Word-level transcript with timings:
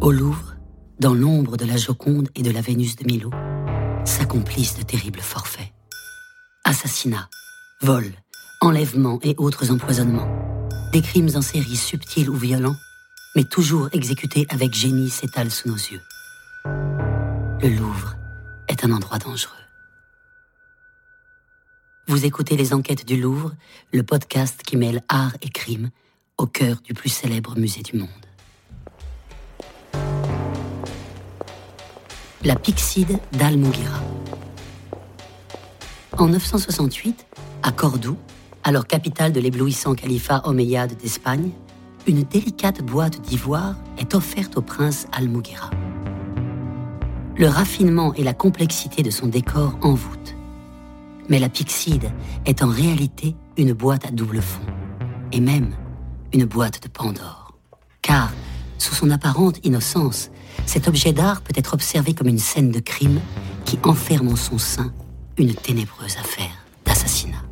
Au 0.00 0.12
Louvre, 0.12 0.56
dans 0.98 1.12
l'ombre 1.12 1.58
de 1.58 1.66
la 1.66 1.76
Joconde 1.76 2.30
et 2.34 2.40
de 2.40 2.50
la 2.50 2.62
Vénus 2.62 2.96
de 2.96 3.04
Milo, 3.04 3.30
s'accomplissent 4.06 4.78
de 4.78 4.82
terribles 4.82 5.20
forfaits. 5.20 5.74
Assassinats, 6.64 7.28
vols, 7.82 8.14
enlèvements 8.62 9.18
et 9.22 9.34
autres 9.36 9.70
empoisonnements. 9.70 10.28
Des 10.94 11.02
crimes 11.02 11.28
en 11.34 11.42
série 11.42 11.76
subtils 11.76 12.30
ou 12.30 12.34
violents, 12.34 12.76
mais 13.36 13.44
toujours 13.44 13.90
exécutés 13.92 14.46
avec 14.48 14.72
génie 14.72 15.10
s'étalent 15.10 15.50
sous 15.50 15.68
nos 15.68 15.76
yeux. 15.76 16.00
Le 16.64 17.68
Louvre 17.68 18.16
est 18.68 18.82
un 18.86 18.92
endroit 18.92 19.18
dangereux. 19.18 19.52
Vous 22.06 22.24
écoutez 22.24 22.56
Les 22.56 22.72
Enquêtes 22.72 23.06
du 23.06 23.20
Louvre, 23.20 23.52
le 23.92 24.02
podcast 24.02 24.62
qui 24.62 24.78
mêle 24.78 25.02
art 25.10 25.36
et 25.42 25.50
crime 25.50 25.90
au 26.38 26.46
cœur 26.46 26.80
du 26.80 26.94
plus 26.94 27.10
célèbre 27.10 27.58
musée 27.58 27.82
du 27.82 27.98
monde. 27.98 28.29
La 32.42 32.56
Pixide 32.56 33.18
d'Al-Mughira. 33.32 34.00
En 36.16 36.28
968, 36.28 37.26
à 37.62 37.70
Cordoue, 37.70 38.16
alors 38.64 38.86
capitale 38.86 39.32
de 39.32 39.40
l'éblouissant 39.40 39.94
califat 39.94 40.40
omeyyade 40.44 40.96
d'Espagne, 40.96 41.50
une 42.06 42.22
délicate 42.22 42.80
boîte 42.80 43.20
d'ivoire 43.20 43.74
est 43.98 44.14
offerte 44.14 44.56
au 44.56 44.62
prince 44.62 45.06
Al-Mughira. 45.12 45.68
Le 47.36 47.46
raffinement 47.46 48.14
et 48.14 48.22
la 48.22 48.32
complexité 48.32 49.02
de 49.02 49.10
son 49.10 49.26
décor 49.26 49.76
envoûtent. 49.82 50.34
Mais 51.28 51.40
la 51.40 51.50
Pixide 51.50 52.10
est 52.46 52.62
en 52.62 52.68
réalité 52.68 53.36
une 53.58 53.74
boîte 53.74 54.06
à 54.06 54.10
double 54.10 54.40
fond, 54.40 54.64
et 55.32 55.40
même 55.40 55.74
une 56.32 56.46
boîte 56.46 56.82
de 56.82 56.88
Pandore. 56.88 57.52
Car, 58.00 58.32
sous 58.78 58.94
son 58.94 59.10
apparente 59.10 59.58
innocence, 59.62 60.30
cet 60.70 60.86
objet 60.86 61.12
d'art 61.12 61.42
peut 61.42 61.52
être 61.56 61.74
observé 61.74 62.14
comme 62.14 62.28
une 62.28 62.38
scène 62.38 62.70
de 62.70 62.78
crime 62.78 63.20
qui 63.64 63.76
enferme 63.82 64.28
en 64.28 64.36
son 64.36 64.56
sein 64.56 64.94
une 65.36 65.52
ténébreuse 65.52 66.16
affaire 66.16 66.64
d'assassinat. 66.84 67.42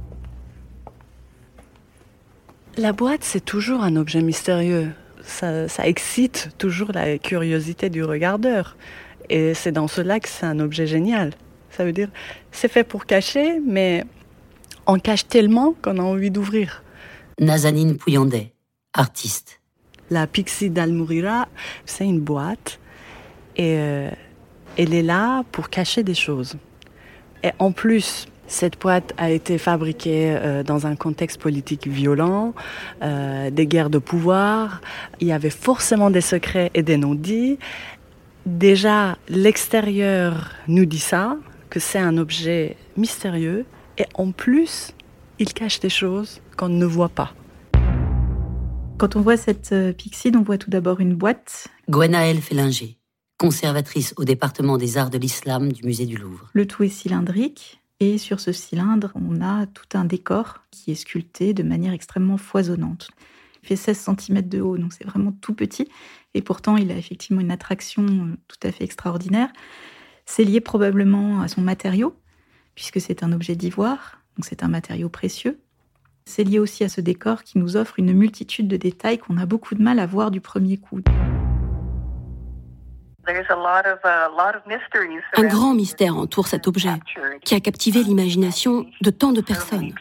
La 2.77 2.93
boîte, 2.93 3.25
c'est 3.25 3.45
toujours 3.45 3.83
un 3.83 3.97
objet 3.97 4.23
mystérieux. 4.23 4.93
Ça, 5.25 5.67
ça, 5.67 5.89
excite 5.89 6.51
toujours 6.59 6.93
la 6.93 7.19
curiosité 7.19 7.91
du 7.91 8.05
regardeur. 8.05 8.77
Et 9.29 9.53
c'est 9.53 9.73
dans 9.73 9.89
cela 9.89 10.21
que 10.21 10.29
c'est 10.29 10.47
un 10.47 10.61
objet 10.61 10.87
génial. 10.87 11.33
Ça 11.71 11.85
veut 11.85 11.93
dire, 11.93 12.11
c'est 12.53 12.71
fait 12.71 12.85
pour 12.85 13.05
cacher, 13.05 13.59
mais 13.67 14.05
on 14.87 15.01
cache 15.01 15.27
tellement 15.27 15.75
qu'on 15.83 15.99
a 15.99 16.03
envie 16.03 16.31
d'ouvrir. 16.31 16.85
Nazanine 17.41 17.97
Pouyandet, 17.97 18.53
artiste. 18.95 19.61
La 20.09 20.29
Pixie 20.29 20.71
d'Almourira, 20.71 21.49
c'est 21.85 22.05
une 22.05 22.21
boîte 22.21 22.79
et 23.59 23.75
euh, 23.77 24.11
elle 24.77 24.95
est 24.95 25.03
là 25.03 25.43
pour 25.51 25.69
cacher 25.69 26.05
des 26.05 26.15
choses. 26.15 26.57
Et 27.43 27.51
en 27.59 27.73
plus, 27.73 28.27
cette 28.47 28.81
boîte 28.81 29.13
a 29.19 29.31
été 29.31 29.59
fabriquée 29.59 30.37
euh, 30.37 30.63
dans 30.63 30.87
un 30.87 30.97
contexte 30.97 31.41
politique 31.41 31.87
violent, 31.87 32.55
euh, 33.03 33.51
des 33.51 33.67
guerres 33.67 33.91
de 33.91 33.99
pouvoir. 33.99 34.81
Il 35.21 35.27
y 35.27 35.33
avait 35.33 35.51
forcément 35.51 36.11
des 36.11 36.21
secrets 36.21 36.71
et 36.75 36.83
des 36.83 36.97
non-dits. 36.97 37.59
Déjà, 38.47 39.19
l'extérieur 39.29 40.53
nous 40.69 40.87
dit 40.87 41.01
ça, 41.01 41.37
que 41.69 41.81
c'est 41.81 41.99
un 41.99 42.17
objet 42.17 42.77
mystérieux. 42.97 43.67
Et 43.99 44.07
en 44.15 44.31
plus, 44.31 44.93
il 45.39 45.53
cache 45.53 45.81
des 45.81 45.91
choses 45.91 46.41
qu'on 46.57 46.69
ne 46.69 46.87
voit 46.87 47.11
pas. 47.11 47.35
Quand 48.97 49.17
on 49.17 49.21
voit 49.21 49.37
cette 49.37 49.75
pixide, 49.97 50.37
on 50.37 50.43
voit 50.43 50.59
tout 50.59 50.71
d'abord 50.71 51.01
une 51.01 51.15
boîte. 51.15 51.69
Gwenaëlle 51.89 52.41
Félinger 52.41 52.98
conservatrice 53.39 54.15
au 54.17 54.25
département 54.25 54.77
des 54.77 54.99
arts 54.99 55.11
de 55.11 55.19
l'islam 55.19 55.73
du 55.73 55.85
musée 55.85 56.07
du 56.07 56.17
Louvre. 56.17 56.51
Le 56.53 56.67
tout 56.67 56.83
est 56.83 56.89
cylindrique 56.89 57.81
et 58.01 58.19
sur 58.19 58.41
ce 58.41 58.53
cylindre, 58.53 59.13
on 59.15 59.41
a 59.41 59.67
tout 59.67 59.87
un 59.95 60.05
décor 60.05 60.59
qui 60.73 60.91
est 60.91 60.97
sculpté 60.97 61.55
de 61.55 61.63
manière 61.63 61.93
extrêmement 61.93 62.37
foisonnante. 62.37 63.11
Il 63.63 63.69
fait 63.69 63.77
16 63.77 64.15
cm 64.19 64.43
de 64.43 64.61
haut, 64.61 64.77
donc 64.77 64.93
c'est 64.93 65.05
vraiment 65.05 65.33
tout 65.33 65.55
petit 65.55 65.89
et 66.35 66.43
pourtant 66.43 66.77
il 66.77 66.91
a 66.91 66.97
effectivement 66.97 67.41
une 67.41 67.53
attraction 67.53 68.05
euh, 68.05 68.37
tout 68.49 68.59
à 68.67 68.73
fait 68.73 68.85
extraordinaire. 68.85 69.51
C'est 70.27 70.45
lié 70.45 70.61
probablement 70.61 71.41
à 71.41 71.49
son 71.49 71.61
matériau 71.61 72.17
puisque 72.75 73.01
c'est 73.01 73.23
un 73.23 73.33
objet 73.33 73.55
d'ivoire, 73.55 74.21
donc 74.37 74.47
c'est 74.47 74.63
un 74.65 74.69
matériau 74.69 75.09
précieux. 75.09 75.61
C'est 76.25 76.45
lié 76.45 76.59
aussi 76.59 76.85
à 76.85 76.89
ce 76.89 77.01
décor 77.01 77.43
qui 77.45 77.59
nous 77.59 77.77
offre 77.77 77.99
une 77.99 78.13
multitude 78.13 78.69
de 78.69 78.77
détails 78.77 79.19
qu'on 79.19 79.39
a 79.39 79.47
beaucoup 79.47 79.75
de 79.75 79.83
mal 79.83 79.99
à 79.99 80.07
voir 80.07 80.31
du 80.31 80.41
premier 80.41 80.77
coup. 80.77 81.01
Un 85.37 85.45
grand 85.45 85.75
mystère 85.75 86.17
entoure 86.17 86.47
cet 86.47 86.67
objet 86.67 86.95
qui 87.45 87.55
a 87.55 87.61
captivé 87.61 88.03
l'imagination 88.03 88.87
de 89.03 89.11
tant 89.11 89.33
de 89.33 89.41
personnes. 89.41 89.93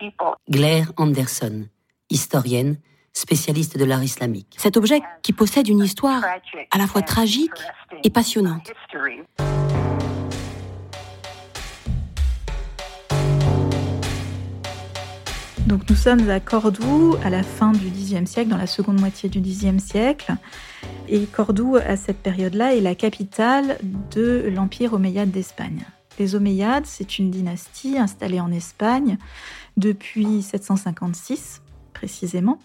Claire 0.52 0.92
Anderson, 0.98 1.68
historienne, 2.10 2.78
spécialiste 3.14 3.78
de 3.78 3.86
l'art 3.86 4.04
islamique. 4.04 4.56
Cet 4.58 4.78
objet 4.78 5.02
qui 5.24 5.34
possède 5.34 5.68
une 5.68 5.84
histoire 5.84 6.24
à 6.72 6.78
la 6.78 6.88
fois 6.88 7.02
tragique 7.02 7.52
et 8.04 8.10
passionnante. 8.10 8.72
Donc 15.68 15.82
nous 15.90 15.98
sommes 15.98 16.30
à 16.30 16.40
Cordoue 16.40 17.18
à 17.26 17.30
la 17.30 17.44
fin 17.44 17.74
du 17.74 17.90
Xe 17.90 18.24
siècle, 18.26 18.48
dans 18.48 18.58
la 18.58 18.68
seconde 18.68 19.02
moitié 19.02 19.28
du 19.28 19.42
Xe 19.42 19.78
siècle. 19.80 20.34
Et 21.10 21.26
Cordoue, 21.26 21.76
à 21.76 21.98
cette 21.98 22.20
période-là, 22.20 22.74
est 22.74 22.80
la 22.80 22.96
capitale 22.96 23.78
de 24.16 24.46
l'Empire 24.48 24.94
omeyyade 24.94 25.30
d'Espagne. 25.30 25.86
Les 26.20 26.36
Omeyyades, 26.36 26.86
c'est 26.86 27.20
une 27.20 27.32
dynastie 27.32 27.98
installée 27.98 28.40
en 28.40 28.50
Espagne 28.50 29.18
depuis 29.76 30.42
756 30.42 31.62
précisément. 31.94 32.60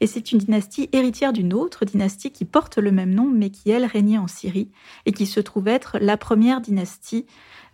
Et 0.00 0.08
c'est 0.08 0.32
une 0.32 0.38
dynastie 0.38 0.88
héritière 0.92 1.32
d'une 1.32 1.54
autre 1.54 1.84
dynastie 1.84 2.32
qui 2.32 2.44
porte 2.44 2.78
le 2.78 2.90
même 2.90 3.14
nom, 3.14 3.30
mais 3.32 3.50
qui, 3.50 3.70
elle, 3.70 3.84
régnait 3.84 4.18
en 4.18 4.26
Syrie 4.26 4.72
et 5.06 5.12
qui 5.12 5.26
se 5.26 5.38
trouve 5.38 5.68
être 5.68 5.98
la 6.00 6.16
première 6.16 6.60
dynastie 6.60 7.24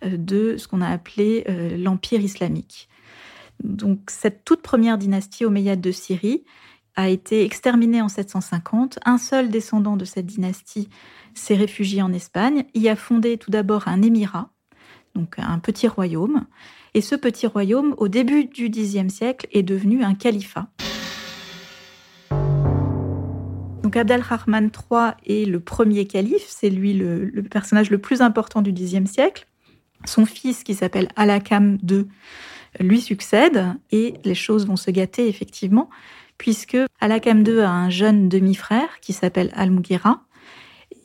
euh, 0.03 0.15
de 0.15 0.57
ce 0.57 0.67
qu'on 0.67 0.81
a 0.81 0.89
appelé 0.89 1.43
euh, 1.49 1.75
l'Empire 1.75 2.21
islamique. 2.21 2.87
Donc 3.63 4.09
cette 4.09 4.43
toute 4.45 4.61
première 4.61 4.97
dynastie 4.97 5.45
omeyyade 5.45 5.81
de 5.81 5.91
Syrie 5.91 6.43
a 6.95 7.09
été 7.09 7.43
exterminée 7.43 8.01
en 8.01 8.09
750. 8.09 8.99
Un 9.05 9.17
seul 9.17 9.49
descendant 9.49 9.97
de 9.97 10.05
cette 10.05 10.25
dynastie 10.25 10.89
s'est 11.33 11.55
réfugié 11.55 12.01
en 12.01 12.13
Espagne, 12.13 12.65
y 12.73 12.87
a 12.87 12.95
fondé 12.95 13.37
tout 13.37 13.51
d'abord 13.51 13.87
un 13.87 14.01
émirat, 14.01 14.49
donc 15.13 15.35
un 15.37 15.59
petit 15.59 15.87
royaume. 15.87 16.45
Et 16.93 17.01
ce 17.01 17.15
petit 17.15 17.47
royaume, 17.47 17.93
au 17.97 18.07
début 18.07 18.45
du 18.45 18.69
Xe 18.69 19.09
siècle, 19.09 19.47
est 19.51 19.63
devenu 19.63 20.03
un 20.03 20.15
califat. 20.15 20.67
Donc 23.83 23.97
Abd 23.97 24.11
al-Rahman 24.11 24.71
III 24.71 25.11
est 25.25 25.45
le 25.45 25.59
premier 25.59 26.05
calife, 26.07 26.45
c'est 26.47 26.69
lui 26.69 26.93
le, 26.93 27.25
le, 27.25 27.43
personnage 27.43 27.91
le 27.91 27.97
plus 27.97 28.21
important 28.21 28.61
du 28.61 28.71
Xe 28.71 29.05
siècle. 29.05 29.45
Son 30.05 30.25
fils, 30.25 30.63
qui 30.63 30.73
s'appelle 30.73 31.09
Al-Hakam 31.15 31.77
II, 31.89 32.07
lui 32.79 33.01
succède 33.01 33.65
et 33.91 34.15
les 34.23 34.35
choses 34.35 34.67
vont 34.67 34.75
se 34.75 34.91
gâter 34.91 35.27
effectivement, 35.27 35.89
puisque 36.37 36.77
Al-Hakam 36.99 37.45
II 37.45 37.61
a 37.61 37.71
un 37.71 37.89
jeune 37.89 38.29
demi-frère 38.29 38.99
qui 39.01 39.13
s'appelle 39.13 39.51
Al-Mughira 39.55 40.21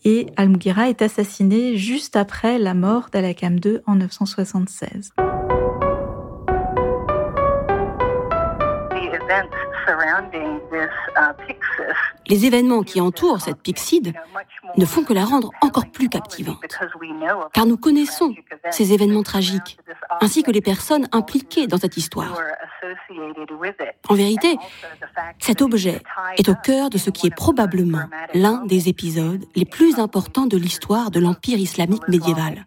et 0.05 0.27
Al-Mughira 0.37 0.89
est 0.89 1.03
assassiné 1.03 1.77
juste 1.77 2.17
après 2.17 2.59
la 2.59 2.75
mort 2.75 3.09
d'Al-Hakam 3.13 3.59
II 3.65 3.81
en 3.87 3.97
976. 3.97 5.13
Les 12.31 12.47
événements 12.47 12.83
qui 12.83 13.01
entourent 13.01 13.41
cette 13.41 13.61
Pixide 13.61 14.15
ne 14.77 14.85
font 14.85 15.03
que 15.03 15.13
la 15.13 15.25
rendre 15.25 15.51
encore 15.61 15.91
plus 15.91 16.09
captivante, 16.09 16.63
car 17.53 17.67
nous 17.67 17.77
connaissons 17.77 18.35
ces 18.71 18.93
événements 18.93 19.25
tragiques, 19.25 19.79
ainsi 20.21 20.45
que 20.45 20.53
les 20.53 20.61
personnes 20.61 21.09
impliquées 21.11 21.67
dans 21.67 21.79
cette 21.79 21.97
histoire. 21.97 22.39
En 24.09 24.15
vérité, 24.15 24.57
cet 25.41 25.61
objet 25.61 26.01
est 26.37 26.49
au 26.49 26.55
cœur 26.55 26.89
de 26.89 26.99
ce 26.99 27.11
qui 27.11 27.27
est 27.27 27.35
probablement 27.35 28.09
l'un 28.33 28.65
des 28.65 28.89
épisodes 28.89 29.45
les 29.57 29.65
plus 29.65 29.99
importants 29.99 30.47
de 30.47 30.57
l'histoire 30.57 31.11
de 31.11 31.19
l'Empire 31.19 31.59
islamique 31.59 32.07
médiéval, 32.09 32.65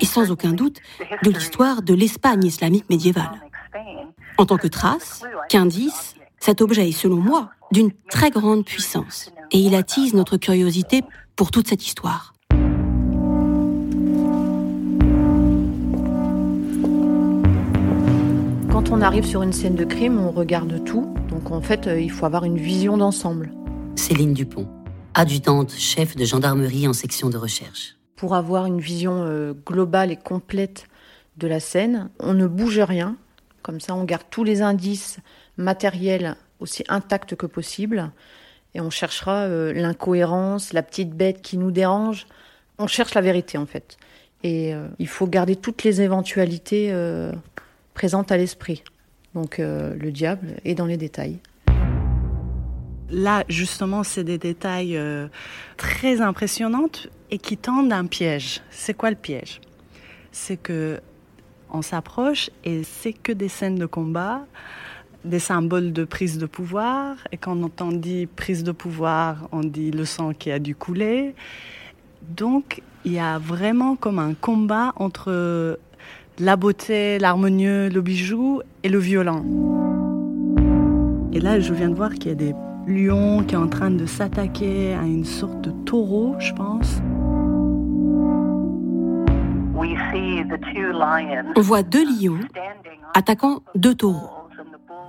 et 0.00 0.06
sans 0.06 0.30
aucun 0.30 0.52
doute 0.52 0.78
de 1.22 1.30
l'histoire 1.30 1.82
de 1.82 1.94
l'Espagne 1.94 2.44
islamique 2.44 2.88
médiévale. 2.88 3.40
En 4.38 4.46
tant 4.46 4.56
que 4.56 4.68
trace, 4.68 5.22
qu'indice, 5.48 6.14
cet 6.44 6.60
objet 6.60 6.86
est 6.86 6.92
selon 6.92 7.16
moi 7.16 7.48
d'une 7.72 7.90
très 8.10 8.28
grande 8.28 8.66
puissance 8.66 9.30
et 9.50 9.56
il 9.56 9.74
attise 9.74 10.12
notre 10.12 10.36
curiosité 10.36 11.00
pour 11.36 11.50
toute 11.50 11.68
cette 11.68 11.86
histoire. 11.86 12.34
Quand 18.70 18.90
on 18.90 19.00
arrive 19.00 19.24
sur 19.24 19.40
une 19.40 19.54
scène 19.54 19.74
de 19.74 19.86
crime, 19.86 20.18
on 20.20 20.32
regarde 20.32 20.84
tout. 20.84 21.14
Donc 21.30 21.50
en 21.50 21.62
fait, 21.62 21.86
euh, 21.86 21.98
il 21.98 22.10
faut 22.10 22.26
avoir 22.26 22.44
une 22.44 22.58
vision 22.58 22.98
d'ensemble. 22.98 23.50
Céline 23.96 24.34
Dupont, 24.34 24.68
adjudante 25.14 25.72
chef 25.72 26.14
de 26.14 26.26
gendarmerie 26.26 26.86
en 26.86 26.92
section 26.92 27.30
de 27.30 27.38
recherche. 27.38 27.96
Pour 28.16 28.34
avoir 28.34 28.66
une 28.66 28.80
vision 28.80 29.22
euh, 29.22 29.54
globale 29.64 30.12
et 30.12 30.16
complète 30.16 30.88
de 31.38 31.46
la 31.46 31.58
scène, 31.58 32.10
on 32.20 32.34
ne 32.34 32.46
bouge 32.46 32.80
rien. 32.80 33.16
Comme 33.62 33.80
ça, 33.80 33.94
on 33.94 34.04
garde 34.04 34.24
tous 34.30 34.44
les 34.44 34.60
indices 34.60 35.20
matériels 35.56 36.36
aussi 36.60 36.84
intacts 36.88 37.34
que 37.34 37.46
possible. 37.46 38.10
Et 38.74 38.80
on 38.80 38.90
cherchera 38.90 39.42
euh, 39.42 39.72
l'incohérence, 39.72 40.72
la 40.72 40.82
petite 40.82 41.10
bête 41.10 41.42
qui 41.42 41.58
nous 41.58 41.70
dérange. 41.70 42.26
On 42.78 42.86
cherche 42.86 43.14
la 43.14 43.20
vérité, 43.20 43.58
en 43.58 43.66
fait. 43.66 43.96
Et 44.42 44.74
euh, 44.74 44.88
il 44.98 45.08
faut 45.08 45.26
garder 45.26 45.56
toutes 45.56 45.84
les 45.84 46.02
éventualités 46.02 46.92
présentes 47.94 48.32
à 48.32 48.36
l'esprit. 48.36 48.82
Donc 49.34 49.58
le 49.58 50.10
diable 50.10 50.56
est 50.64 50.74
dans 50.74 50.86
les 50.86 50.96
détails. 50.96 51.38
Là, 53.10 53.44
justement, 53.48 54.02
c'est 54.02 54.24
des 54.24 54.38
détails 54.38 54.96
euh, 54.96 55.28
très 55.76 56.20
impressionnants 56.20 56.88
et 57.30 57.38
qui 57.38 57.56
tendent 57.56 57.92
un 57.92 58.06
piège. 58.06 58.62
C'est 58.70 58.94
quoi 58.94 59.10
le 59.10 59.16
piège? 59.16 59.60
C'est 60.32 60.56
que 60.56 61.00
on 61.70 61.82
s'approche 61.82 62.50
et 62.64 62.82
c'est 62.82 63.12
que 63.12 63.32
des 63.32 63.48
scènes 63.48 63.76
de 63.76 63.86
combat, 63.86 64.46
des 65.24 65.38
symboles 65.38 65.92
de 65.92 66.04
prise 66.04 66.38
de 66.38 66.46
pouvoir. 66.46 67.16
Et 67.32 67.36
quand 67.36 67.80
on 67.80 67.92
dit 67.92 68.26
prise 68.26 68.64
de 68.64 68.72
pouvoir, 68.72 69.48
on 69.52 69.60
dit 69.60 69.90
le 69.90 70.04
sang 70.04 70.32
qui 70.32 70.50
a 70.50 70.58
dû 70.58 70.74
couler. 70.74 71.34
Donc, 72.22 72.82
il 73.04 73.12
y 73.12 73.18
a 73.18 73.38
vraiment 73.38 73.96
comme 73.96 74.18
un 74.18 74.34
combat 74.34 74.92
entre 74.96 75.78
la 76.38 76.56
beauté, 76.56 77.18
l'harmonieux, 77.18 77.88
le 77.88 78.00
bijou 78.00 78.62
et 78.82 78.88
le 78.88 78.98
violent. 78.98 79.44
Et 81.32 81.40
là, 81.40 81.60
je 81.60 81.74
viens 81.74 81.88
de 81.88 81.94
voir 81.94 82.12
qu'il 82.14 82.28
y 82.28 82.32
a 82.32 82.34
des 82.34 82.54
lion 82.86 83.42
qui 83.44 83.54
est 83.54 83.58
en 83.58 83.68
train 83.68 83.90
de 83.90 84.06
s'attaquer 84.06 84.94
à 84.94 85.02
une 85.02 85.24
sorte 85.24 85.60
de 85.62 85.70
taureau, 85.84 86.36
je 86.38 86.52
pense. 86.52 87.00
On 91.56 91.60
voit 91.60 91.82
deux 91.82 92.04
lions 92.04 92.40
attaquant 93.14 93.60
deux 93.74 93.94
taureaux. 93.94 94.43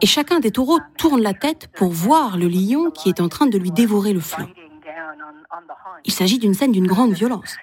Et 0.02 0.06
chacun 0.06 0.40
des 0.40 0.52
taureaux 0.52 0.80
tourne 0.98 1.22
la 1.22 1.34
tête 1.34 1.68
pour 1.76 1.90
voir 1.90 2.38
le 2.38 2.48
lion 2.48 2.92
qui 2.92 3.10
est 3.10 3.22
en 3.22 3.30
train 3.30 3.48
de 3.48 3.58
lui 3.58 3.72
dévorer 3.72 4.14
le 4.14 4.20
flanc. 4.20 4.48
Il 6.04 6.12
s'agit 6.12 6.38
d'une 6.38 6.54
scène 6.54 6.72
d'une 6.72 6.88
grande 6.88 7.14
violence. 7.14 7.58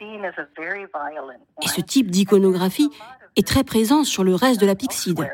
Et 1.62 1.68
ce 1.68 1.80
type 1.80 2.10
d'iconographie 2.10 2.90
est 3.36 3.46
très 3.46 3.64
présent 3.64 4.04
sur 4.04 4.24
le 4.24 4.34
reste 4.34 4.60
de 4.60 4.66
la 4.66 4.74
Pixide. 4.74 5.24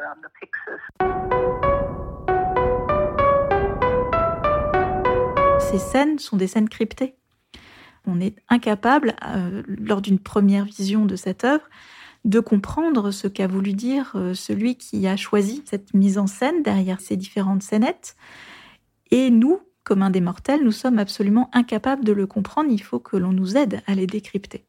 ces 5.71 5.79
scènes 5.79 6.19
sont 6.19 6.37
des 6.37 6.47
scènes 6.47 6.69
cryptées. 6.69 7.15
On 8.07 8.21
est 8.21 8.37
incapable, 8.49 9.15
euh, 9.27 9.63
lors 9.67 10.01
d'une 10.01 10.19
première 10.19 10.65
vision 10.65 11.05
de 11.05 11.15
cette 11.15 11.45
œuvre, 11.45 11.69
de 12.25 12.41
comprendre 12.41 13.11
ce 13.11 13.29
qu'a 13.29 13.47
voulu 13.47 13.73
dire 13.73 14.13
euh, 14.15 14.35
celui 14.35 14.77
qui 14.77 15.07
a 15.07 15.17
choisi 15.17 15.63
cette 15.65 15.95
mise 15.95 16.19
en 16.19 16.27
scène 16.27 16.63
derrière 16.63 17.01
ces 17.01 17.17
différentes 17.17 17.63
scénettes. 17.63 18.17
Et 19.11 19.31
nous, 19.31 19.61
comme 19.85 20.03
un 20.03 20.11
des 20.11 20.21
mortels, 20.21 20.63
nous 20.65 20.73
sommes 20.73 20.99
absolument 20.99 21.49
incapables 21.53 22.05
de 22.05 22.13
le 22.13 22.27
comprendre. 22.27 22.71
Il 22.71 22.83
faut 22.83 22.99
que 22.99 23.17
l'on 23.17 23.33
nous 23.33 23.57
aide 23.57 23.81
à 23.87 23.95
les 23.95 24.07
décrypter. 24.07 24.67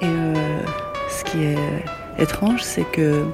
Et 0.00 0.06
euh, 0.06 0.62
ce 1.10 1.24
qui 1.24 1.38
est 1.38 1.84
étrange, 2.18 2.62
c'est 2.62 2.90
que 2.90 3.26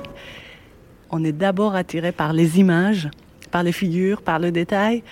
on 1.11 1.23
est 1.23 1.33
d'abord 1.33 1.77
attiré 1.77 2.11
par 2.11 2.33
les 2.33 2.59
images, 2.59 3.09
par 3.53 3.63
les 3.63 3.71
figures, 3.71 4.23
par 4.23 4.41
le 4.41 4.51
détail, 4.51 5.05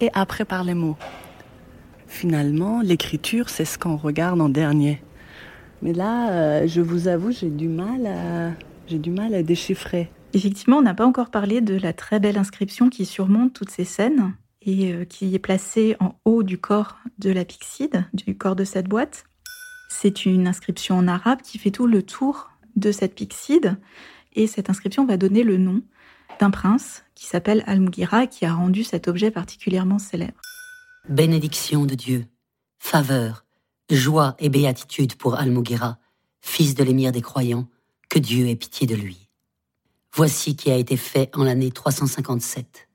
et 0.00 0.10
après 0.14 0.44
par 0.44 0.62
les 0.62 0.74
mots. 0.74 0.96
Finalement, 2.08 2.80
l'écriture, 2.80 3.50
c'est 3.50 3.66
ce 3.66 3.78
qu'on 3.78 3.96
regarde 3.96 4.40
en 4.40 4.48
dernier. 4.48 5.02
Mais 5.82 5.92
là, 5.92 6.30
euh, 6.30 6.66
je 6.66 6.80
vous 6.80 7.06
avoue, 7.06 7.30
j'ai 7.30 7.50
du 7.50 7.68
mal 7.68 8.06
à, 8.06 8.52
j'ai 8.88 8.98
du 8.98 9.10
mal 9.10 9.34
à 9.34 9.42
déchiffrer. 9.42 10.10
Effectivement, 10.32 10.78
on 10.78 10.82
n'a 10.82 10.94
pas 10.94 11.06
encore 11.06 11.30
parlé 11.30 11.60
de 11.60 11.76
la 11.76 11.92
très 11.92 12.18
belle 12.18 12.38
inscription 12.38 12.88
qui 12.90 13.04
surmonte 13.04 13.52
toutes 13.52 13.70
ces 13.70 13.84
scènes 13.84 14.34
et 14.62 14.92
euh, 14.92 15.04
qui 15.04 15.34
est 15.34 15.38
placée 15.38 15.96
en 16.00 16.14
haut 16.24 16.42
du 16.42 16.58
corps 16.58 16.98
de 17.18 17.30
la 17.30 17.44
pyxide, 17.44 18.04
du 18.12 18.36
corps 18.36 18.56
de 18.56 18.64
cette 18.64 18.88
boîte. 18.88 19.24
C'est 19.88 20.26
une 20.26 20.48
inscription 20.48 20.96
en 20.96 21.08
arabe 21.08 21.42
qui 21.42 21.58
fait 21.58 21.70
tout 21.70 21.86
le 21.86 22.02
tour 22.02 22.50
de 22.76 22.90
cette 22.90 23.14
pyxide 23.14 23.76
et 24.34 24.46
cette 24.46 24.70
inscription 24.70 25.04
va 25.04 25.16
donner 25.16 25.42
le 25.42 25.56
nom 25.56 25.82
d'un 26.40 26.50
prince 26.50 27.04
qui 27.14 27.26
s'appelle 27.26 27.64
Al-Mughira 27.66 28.26
qui 28.26 28.44
a 28.44 28.52
rendu 28.52 28.84
cet 28.84 29.08
objet 29.08 29.30
particulièrement 29.30 29.98
célèbre. 29.98 30.40
Bénédiction 31.08 31.86
de 31.86 31.94
Dieu, 31.94 32.26
faveur, 32.78 33.46
joie 33.90 34.36
et 34.38 34.50
béatitude 34.50 35.14
pour 35.14 35.36
Al-Mughira, 35.36 35.96
fils 36.42 36.74
de 36.74 36.84
l'émir 36.84 37.12
des 37.12 37.22
croyants, 37.22 37.66
que 38.10 38.18
Dieu 38.18 38.46
ait 38.46 38.56
pitié 38.56 38.86
de 38.86 38.94
lui. 38.94 39.30
Voici 40.14 40.54
qui 40.54 40.70
a 40.70 40.76
été 40.76 40.98
fait 40.98 41.34
en 41.34 41.44
l'année 41.44 41.70
357. 41.70 42.88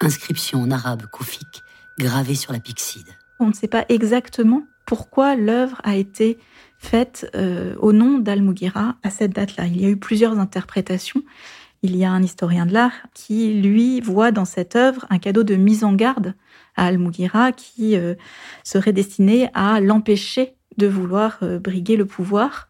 Inscription 0.00 0.62
en 0.62 0.70
arabe 0.70 1.08
koufique 1.12 1.60
gravée 1.98 2.34
sur 2.34 2.54
la 2.54 2.60
pyxide. 2.60 3.08
On 3.38 3.48
ne 3.48 3.52
sait 3.52 3.68
pas 3.68 3.84
exactement 3.90 4.62
pourquoi 4.86 5.36
l'œuvre 5.36 5.78
a 5.84 5.96
été 5.96 6.38
faite 6.78 7.30
euh, 7.34 7.74
au 7.80 7.92
nom 7.92 8.18
d'Al-Mughira 8.18 8.96
à 9.02 9.10
cette 9.10 9.34
date-là. 9.34 9.66
Il 9.66 9.78
y 9.78 9.84
a 9.84 9.90
eu 9.90 9.98
plusieurs 9.98 10.38
interprétations. 10.38 11.22
Il 11.82 11.96
y 11.96 12.04
a 12.04 12.10
un 12.10 12.22
historien 12.22 12.64
de 12.64 12.72
l'art 12.72 13.06
qui, 13.12 13.60
lui, 13.60 14.00
voit 14.00 14.32
dans 14.32 14.46
cette 14.46 14.74
œuvre 14.74 15.04
un 15.10 15.18
cadeau 15.18 15.42
de 15.42 15.54
mise 15.54 15.84
en 15.84 15.92
garde 15.92 16.34
Al-Mughira 16.86 17.52
qui 17.52 17.96
euh, 17.96 18.14
serait 18.64 18.92
destiné 18.92 19.48
à 19.54 19.80
l'empêcher 19.80 20.54
de 20.76 20.86
vouloir 20.86 21.38
euh, 21.42 21.58
briguer 21.58 21.96
le 21.96 22.06
pouvoir. 22.06 22.68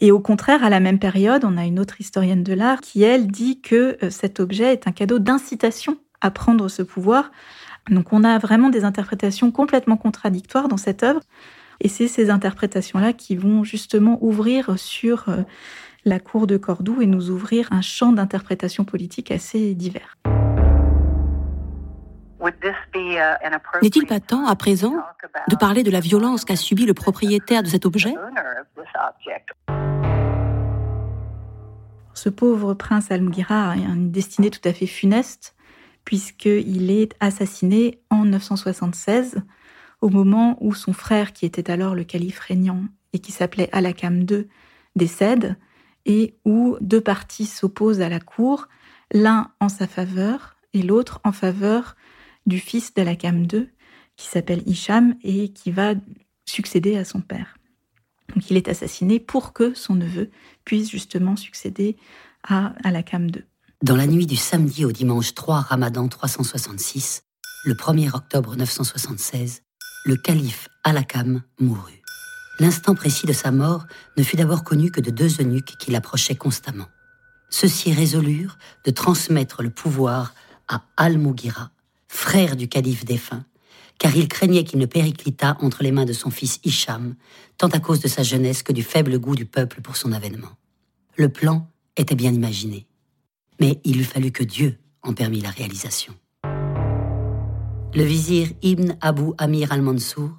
Et 0.00 0.12
au 0.12 0.20
contraire, 0.20 0.64
à 0.64 0.70
la 0.70 0.80
même 0.80 0.98
période, 0.98 1.44
on 1.44 1.56
a 1.56 1.64
une 1.64 1.78
autre 1.78 2.00
historienne 2.00 2.42
de 2.42 2.54
l'art 2.54 2.80
qui, 2.80 3.02
elle, 3.02 3.26
dit 3.26 3.60
que 3.60 3.98
cet 4.08 4.40
objet 4.40 4.72
est 4.72 4.86
un 4.86 4.92
cadeau 4.92 5.18
d'incitation 5.18 5.98
à 6.20 6.30
prendre 6.30 6.68
ce 6.68 6.82
pouvoir. 6.82 7.30
Donc 7.90 8.12
on 8.12 8.24
a 8.24 8.38
vraiment 8.38 8.70
des 8.70 8.84
interprétations 8.84 9.50
complètement 9.50 9.96
contradictoires 9.96 10.68
dans 10.68 10.76
cette 10.76 11.02
œuvre. 11.02 11.20
Et 11.80 11.88
c'est 11.88 12.08
ces 12.08 12.30
interprétations-là 12.30 13.12
qui 13.12 13.36
vont 13.36 13.64
justement 13.64 14.18
ouvrir 14.20 14.78
sur 14.78 15.28
euh, 15.28 15.42
la 16.04 16.20
cour 16.20 16.46
de 16.46 16.56
Cordoue 16.56 17.00
et 17.00 17.06
nous 17.06 17.30
ouvrir 17.30 17.68
un 17.72 17.80
champ 17.80 18.12
d'interprétation 18.12 18.84
politique 18.84 19.30
assez 19.30 19.74
divers. 19.74 20.16
N'est-il 23.82 24.06
pas 24.06 24.20
temps, 24.20 24.46
à 24.46 24.56
présent, 24.56 24.94
de 25.48 25.56
parler 25.56 25.82
de 25.82 25.90
la 25.90 26.00
violence 26.00 26.44
qu'a 26.44 26.56
subie 26.56 26.86
le 26.86 26.94
propriétaire 26.94 27.62
de 27.62 27.68
cet 27.68 27.86
objet? 27.86 28.14
Ce 32.14 32.28
pauvre 32.28 32.74
prince 32.74 33.10
Almgira 33.10 33.70
a 33.70 33.76
une 33.76 34.10
destinée 34.10 34.50
tout 34.50 34.66
à 34.68 34.72
fait 34.72 34.86
funeste, 34.86 35.54
puisqu'il 36.04 36.90
est 36.90 37.14
assassiné 37.20 38.00
en 38.10 38.24
976 38.24 39.42
au 40.00 40.08
moment 40.08 40.56
où 40.60 40.74
son 40.74 40.92
frère, 40.92 41.32
qui 41.32 41.46
était 41.46 41.70
alors 41.70 41.94
le 41.94 42.04
calife 42.04 42.38
régnant 42.38 42.82
et 43.12 43.18
qui 43.18 43.32
s'appelait 43.32 43.68
Alakam 43.72 44.20
II, 44.20 44.48
décède, 44.96 45.56
et 46.06 46.34
où 46.44 46.76
deux 46.80 47.00
partis 47.00 47.46
s'opposent 47.46 48.00
à 48.00 48.08
la 48.08 48.20
cour, 48.20 48.68
l'un 49.12 49.50
en 49.60 49.68
sa 49.68 49.86
faveur 49.86 50.56
et 50.72 50.82
l'autre 50.82 51.20
en 51.24 51.32
faveur 51.32 51.96
du 52.46 52.58
fils 52.58 52.94
d'Alakam 52.94 53.42
II, 53.42 53.68
qui 54.16 54.26
s'appelle 54.26 54.62
Hicham 54.66 55.14
et 55.22 55.52
qui 55.52 55.70
va 55.70 55.94
succéder 56.44 56.96
à 56.96 57.04
son 57.04 57.20
père. 57.20 57.56
Donc 58.34 58.50
il 58.50 58.56
est 58.56 58.68
assassiné 58.68 59.18
pour 59.18 59.52
que 59.52 59.74
son 59.74 59.94
neveu 59.94 60.30
puisse 60.64 60.90
justement 60.90 61.36
succéder 61.36 61.96
à 62.42 62.74
Alakam 62.84 63.26
II. 63.26 63.44
Dans 63.82 63.96
la 63.96 64.06
nuit 64.06 64.26
du 64.26 64.36
samedi 64.36 64.84
au 64.84 64.92
dimanche 64.92 65.34
3 65.34 65.60
Ramadan 65.60 66.06
366, 66.06 67.22
le 67.64 67.74
1er 67.74 68.14
octobre 68.14 68.56
976, 68.56 69.62
le 70.04 70.16
calife 70.16 70.68
Alakam 70.84 71.42
mourut. 71.58 72.02
L'instant 72.58 72.94
précis 72.94 73.26
de 73.26 73.32
sa 73.32 73.50
mort 73.52 73.86
ne 74.16 74.22
fut 74.22 74.36
d'abord 74.36 74.64
connu 74.64 74.90
que 74.90 75.00
de 75.00 75.10
deux 75.10 75.40
eunuques 75.40 75.76
qui 75.78 75.90
l'approchaient 75.90 76.36
constamment. 76.36 76.88
Ceux-ci 77.48 77.92
résolurent 77.92 78.58
de 78.84 78.90
transmettre 78.90 79.62
le 79.62 79.70
pouvoir 79.70 80.34
à 80.68 80.82
Al-Mughira, 80.96 81.70
frère 82.10 82.56
du 82.56 82.68
calife 82.68 83.04
défunt, 83.04 83.44
car 83.98 84.16
il 84.16 84.26
craignait 84.26 84.64
qu'il 84.64 84.80
ne 84.80 84.86
périclitât 84.86 85.56
entre 85.60 85.84
les 85.84 85.92
mains 85.92 86.04
de 86.04 86.12
son 86.12 86.30
fils 86.30 86.58
Hicham, 86.64 87.14
tant 87.56 87.68
à 87.68 87.78
cause 87.78 88.00
de 88.00 88.08
sa 88.08 88.24
jeunesse 88.24 88.64
que 88.64 88.72
du 88.72 88.82
faible 88.82 89.18
goût 89.20 89.36
du 89.36 89.46
peuple 89.46 89.80
pour 89.80 89.96
son 89.96 90.10
avènement. 90.10 90.50
Le 91.16 91.28
plan 91.28 91.70
était 91.96 92.16
bien 92.16 92.32
imaginé, 92.32 92.88
mais 93.60 93.80
il 93.84 94.00
eût 94.00 94.04
fallu 94.04 94.32
que 94.32 94.42
Dieu 94.42 94.76
en 95.02 95.14
permit 95.14 95.40
la 95.40 95.50
réalisation. 95.50 96.12
Le 96.42 98.02
vizir 98.02 98.48
Ibn 98.60 98.96
Abu 99.00 99.32
Amir 99.38 99.70
al-Mansour, 99.70 100.32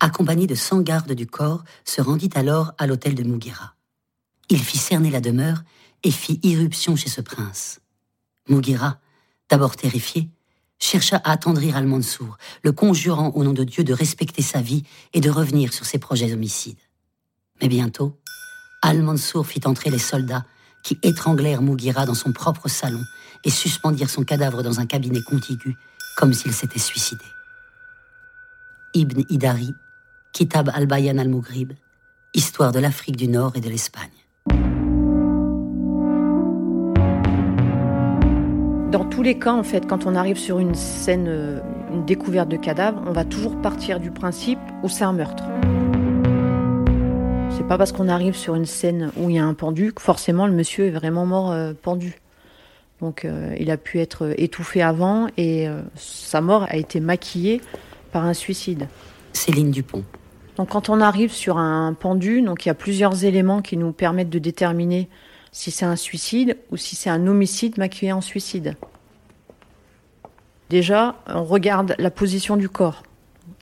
accompagné 0.00 0.46
de 0.46 0.54
cent 0.54 0.82
gardes 0.82 1.12
du 1.12 1.26
corps, 1.26 1.64
se 1.84 2.02
rendit 2.02 2.30
alors 2.34 2.74
à 2.76 2.86
l'hôtel 2.86 3.14
de 3.14 3.24
Mouguira. 3.24 3.74
Il 4.50 4.62
fit 4.62 4.78
cerner 4.78 5.10
la 5.10 5.22
demeure 5.22 5.62
et 6.04 6.10
fit 6.10 6.40
irruption 6.42 6.94
chez 6.94 7.08
ce 7.08 7.22
prince. 7.22 7.80
Mouguira, 8.50 9.00
d'abord 9.48 9.76
terrifié, 9.76 10.28
chercha 10.78 11.16
à 11.16 11.32
attendrir 11.32 11.76
Al-Mansour, 11.76 12.36
le 12.62 12.72
conjurant 12.72 13.30
au 13.34 13.44
nom 13.44 13.52
de 13.52 13.64
Dieu 13.64 13.84
de 13.84 13.92
respecter 13.92 14.42
sa 14.42 14.60
vie 14.60 14.84
et 15.12 15.20
de 15.20 15.30
revenir 15.30 15.72
sur 15.72 15.86
ses 15.86 15.98
projets 15.98 16.32
homicides. 16.32 16.78
Mais 17.60 17.68
bientôt, 17.68 18.18
Al-Mansour 18.82 19.46
fit 19.46 19.60
entrer 19.64 19.90
les 19.90 19.98
soldats 19.98 20.44
qui 20.82 20.98
étranglèrent 21.02 21.62
Mougira 21.62 22.06
dans 22.06 22.14
son 22.14 22.32
propre 22.32 22.68
salon 22.68 23.02
et 23.44 23.50
suspendirent 23.50 24.10
son 24.10 24.22
cadavre 24.22 24.62
dans 24.62 24.78
un 24.78 24.86
cabinet 24.86 25.22
contigu, 25.22 25.74
comme 26.16 26.32
s'il 26.32 26.52
s'était 26.52 26.78
suicidé. 26.78 27.24
Ibn 28.94 29.22
Idari, 29.28 29.74
Kitab 30.32 30.70
al-Bayan 30.72 31.18
al-Mughrib, 31.18 31.72
Histoire 32.34 32.70
de 32.70 32.78
l'Afrique 32.78 33.16
du 33.16 33.28
Nord 33.28 33.52
et 33.56 33.60
de 33.60 33.68
l'Espagne. 33.70 34.10
Dans 38.90 39.04
tous 39.04 39.22
les 39.22 39.36
cas, 39.36 39.52
en 39.52 39.64
fait, 39.64 39.84
quand 39.84 40.06
on 40.06 40.14
arrive 40.14 40.38
sur 40.38 40.60
une 40.60 40.76
scène, 40.76 41.26
euh, 41.28 41.60
une 41.92 42.04
découverte 42.04 42.48
de 42.48 42.56
cadavre, 42.56 43.02
on 43.04 43.10
va 43.10 43.24
toujours 43.24 43.60
partir 43.60 43.98
du 43.98 44.12
principe 44.12 44.60
où 44.84 44.88
c'est 44.88 45.02
un 45.02 45.12
meurtre. 45.12 45.42
C'est 47.50 47.66
pas 47.66 47.78
parce 47.78 47.90
qu'on 47.90 48.08
arrive 48.08 48.36
sur 48.36 48.54
une 48.54 48.64
scène 48.64 49.10
où 49.16 49.28
il 49.28 49.36
y 49.36 49.38
a 49.40 49.44
un 49.44 49.54
pendu 49.54 49.92
que 49.92 50.00
forcément 50.00 50.46
le 50.46 50.52
monsieur 50.52 50.86
est 50.86 50.90
vraiment 50.90 51.26
mort 51.26 51.50
euh, 51.50 51.72
pendu. 51.80 52.20
Donc 53.00 53.24
euh, 53.24 53.56
il 53.58 53.72
a 53.72 53.76
pu 53.76 53.98
être 53.98 54.32
étouffé 54.38 54.82
avant 54.82 55.26
et 55.36 55.66
sa 55.96 56.40
mort 56.40 56.66
a 56.68 56.76
été 56.76 57.00
maquillée 57.00 57.60
par 58.12 58.24
un 58.24 58.34
suicide. 58.34 58.86
Céline 59.32 59.72
Dupont. 59.72 60.04
Donc 60.56 60.68
quand 60.68 60.88
on 60.90 61.00
arrive 61.00 61.32
sur 61.32 61.58
un 61.58 61.92
pendu, 61.92 62.40
donc 62.40 62.64
il 62.64 62.68
y 62.68 62.70
a 62.70 62.74
plusieurs 62.74 63.24
éléments 63.24 63.62
qui 63.62 63.76
nous 63.76 63.90
permettent 63.90 64.30
de 64.30 64.38
déterminer 64.38 65.08
si 65.56 65.70
c'est 65.70 65.86
un 65.86 65.96
suicide 65.96 66.58
ou 66.70 66.76
si 66.76 66.96
c'est 66.96 67.08
un 67.08 67.26
homicide 67.26 67.78
maquillé 67.78 68.12
en 68.12 68.20
suicide. 68.20 68.76
Déjà, 70.68 71.16
on 71.28 71.44
regarde 71.44 71.94
la 71.96 72.10
position 72.10 72.58
du 72.58 72.68
corps, 72.68 73.02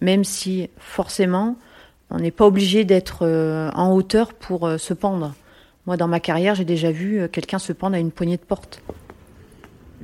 même 0.00 0.24
si 0.24 0.68
forcément 0.76 1.56
on 2.10 2.18
n'est 2.18 2.32
pas 2.32 2.46
obligé 2.46 2.84
d'être 2.84 3.18
euh, 3.22 3.70
en 3.76 3.92
hauteur 3.92 4.34
pour 4.34 4.66
euh, 4.66 4.76
se 4.76 4.92
pendre. 4.92 5.36
Moi, 5.86 5.96
dans 5.96 6.08
ma 6.08 6.18
carrière, 6.18 6.56
j'ai 6.56 6.64
déjà 6.64 6.90
vu 6.90 7.20
euh, 7.20 7.28
quelqu'un 7.28 7.60
se 7.60 7.72
pendre 7.72 7.94
à 7.94 8.00
une 8.00 8.10
poignée 8.10 8.38
de 8.38 8.42
porte. 8.42 8.82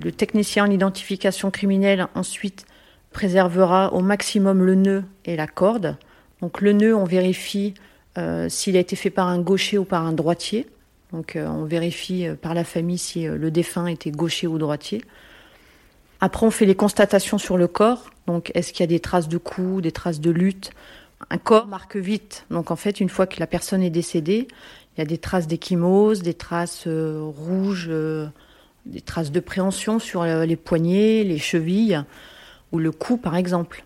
Le 0.00 0.12
technicien 0.12 0.66
en 0.66 0.70
identification 0.70 1.50
criminelle 1.50 2.06
ensuite 2.14 2.66
préservera 3.10 3.92
au 3.92 4.00
maximum 4.00 4.62
le 4.62 4.76
nœud 4.76 5.04
et 5.24 5.34
la 5.34 5.48
corde. 5.48 5.96
Donc 6.40 6.60
le 6.60 6.72
nœud, 6.72 6.94
on 6.94 7.04
vérifie 7.04 7.74
s'il 8.48 8.76
a 8.76 8.80
été 8.80 8.96
fait 8.96 9.10
par 9.10 9.28
un 9.28 9.40
gaucher 9.40 9.78
ou 9.78 9.84
par 9.84 10.04
un 10.04 10.12
droitier. 10.12 10.66
Donc 11.12 11.36
on 11.36 11.64
vérifie 11.64 12.26
par 12.40 12.54
la 12.54 12.64
famille 12.64 12.98
si 12.98 13.24
le 13.24 13.50
défunt 13.50 13.86
était 13.86 14.10
gaucher 14.10 14.46
ou 14.46 14.58
droitier. 14.58 15.02
Après, 16.20 16.44
on 16.44 16.50
fait 16.50 16.66
les 16.66 16.74
constatations 16.74 17.38
sur 17.38 17.56
le 17.56 17.66
corps. 17.66 18.10
Donc, 18.26 18.52
est-ce 18.54 18.72
qu'il 18.72 18.80
y 18.80 18.84
a 18.84 18.86
des 18.86 19.00
traces 19.00 19.28
de 19.28 19.38
coups, 19.38 19.82
des 19.82 19.92
traces 19.92 20.20
de 20.20 20.30
lutte? 20.30 20.70
Un 21.30 21.38
corps 21.38 21.66
marque 21.66 21.96
vite. 21.96 22.44
Donc, 22.50 22.70
en 22.70 22.76
fait, 22.76 23.00
une 23.00 23.08
fois 23.08 23.26
que 23.26 23.40
la 23.40 23.46
personne 23.46 23.82
est 23.82 23.90
décédée, 23.90 24.46
il 24.94 25.00
y 25.00 25.02
a 25.02 25.06
des 25.06 25.18
traces 25.18 25.46
d'échymose, 25.46 26.22
des 26.22 26.34
traces 26.34 26.84
euh, 26.86 27.22
rouges, 27.22 27.88
euh, 27.88 28.26
des 28.84 29.00
traces 29.00 29.30
de 29.30 29.40
préhension 29.40 29.98
sur 29.98 30.22
euh, 30.22 30.44
les 30.44 30.56
poignets, 30.56 31.24
les 31.24 31.38
chevilles 31.38 32.02
ou 32.72 32.78
le 32.78 32.92
cou, 32.92 33.16
par 33.16 33.36
exemple. 33.36 33.84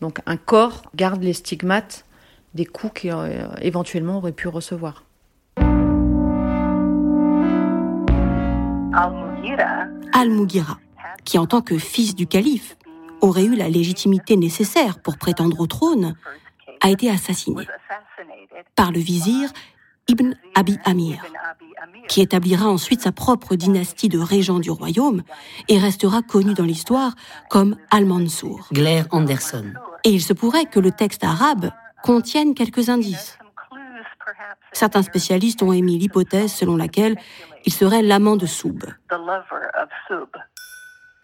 Donc, 0.00 0.20
un 0.26 0.36
corps 0.36 0.82
garde 0.94 1.24
les 1.24 1.32
stigmates 1.32 2.04
des 2.54 2.66
coups 2.66 3.00
qu'il 3.00 3.16
éventuellement 3.62 4.18
aurait 4.18 4.32
pu 4.32 4.46
recevoir. 4.46 5.02
Al-Mughira 10.12 10.78
qui 11.24 11.38
en 11.38 11.46
tant 11.46 11.62
que 11.62 11.78
fils 11.78 12.14
du 12.14 12.26
calife 12.26 12.76
aurait 13.20 13.44
eu 13.44 13.56
la 13.56 13.68
légitimité 13.68 14.36
nécessaire 14.36 14.98
pour 15.00 15.16
prétendre 15.16 15.58
au 15.60 15.66
trône, 15.66 16.14
a 16.80 16.90
été 16.90 17.08
assassiné 17.08 17.66
par 18.76 18.92
le 18.92 18.98
vizir 18.98 19.50
Ibn 20.08 20.34
Abi 20.54 20.78
Amir, 20.84 21.24
qui 22.08 22.20
établira 22.20 22.68
ensuite 22.68 23.00
sa 23.00 23.12
propre 23.12 23.56
dynastie 23.56 24.10
de 24.10 24.18
régents 24.18 24.58
du 24.58 24.70
royaume 24.70 25.22
et 25.68 25.78
restera 25.78 26.20
connu 26.20 26.52
dans 26.52 26.64
l'histoire 26.64 27.14
comme 27.48 27.76
Al-Mansour. 27.90 28.68
Anderson. 29.10 29.72
Et 30.04 30.10
il 30.10 30.20
se 30.20 30.34
pourrait 30.34 30.66
que 30.66 30.80
le 30.80 30.90
texte 30.90 31.24
arabe 31.24 31.70
contienne 32.02 32.54
quelques 32.54 32.90
indices. 32.90 33.38
Certains 34.72 35.02
spécialistes 35.02 35.62
ont 35.62 35.72
émis 35.72 35.98
l'hypothèse 35.98 36.52
selon 36.52 36.76
laquelle 36.76 37.16
il 37.64 37.72
serait 37.72 38.02
l'amant 38.02 38.36
de 38.36 38.46
Soub. 38.46 38.78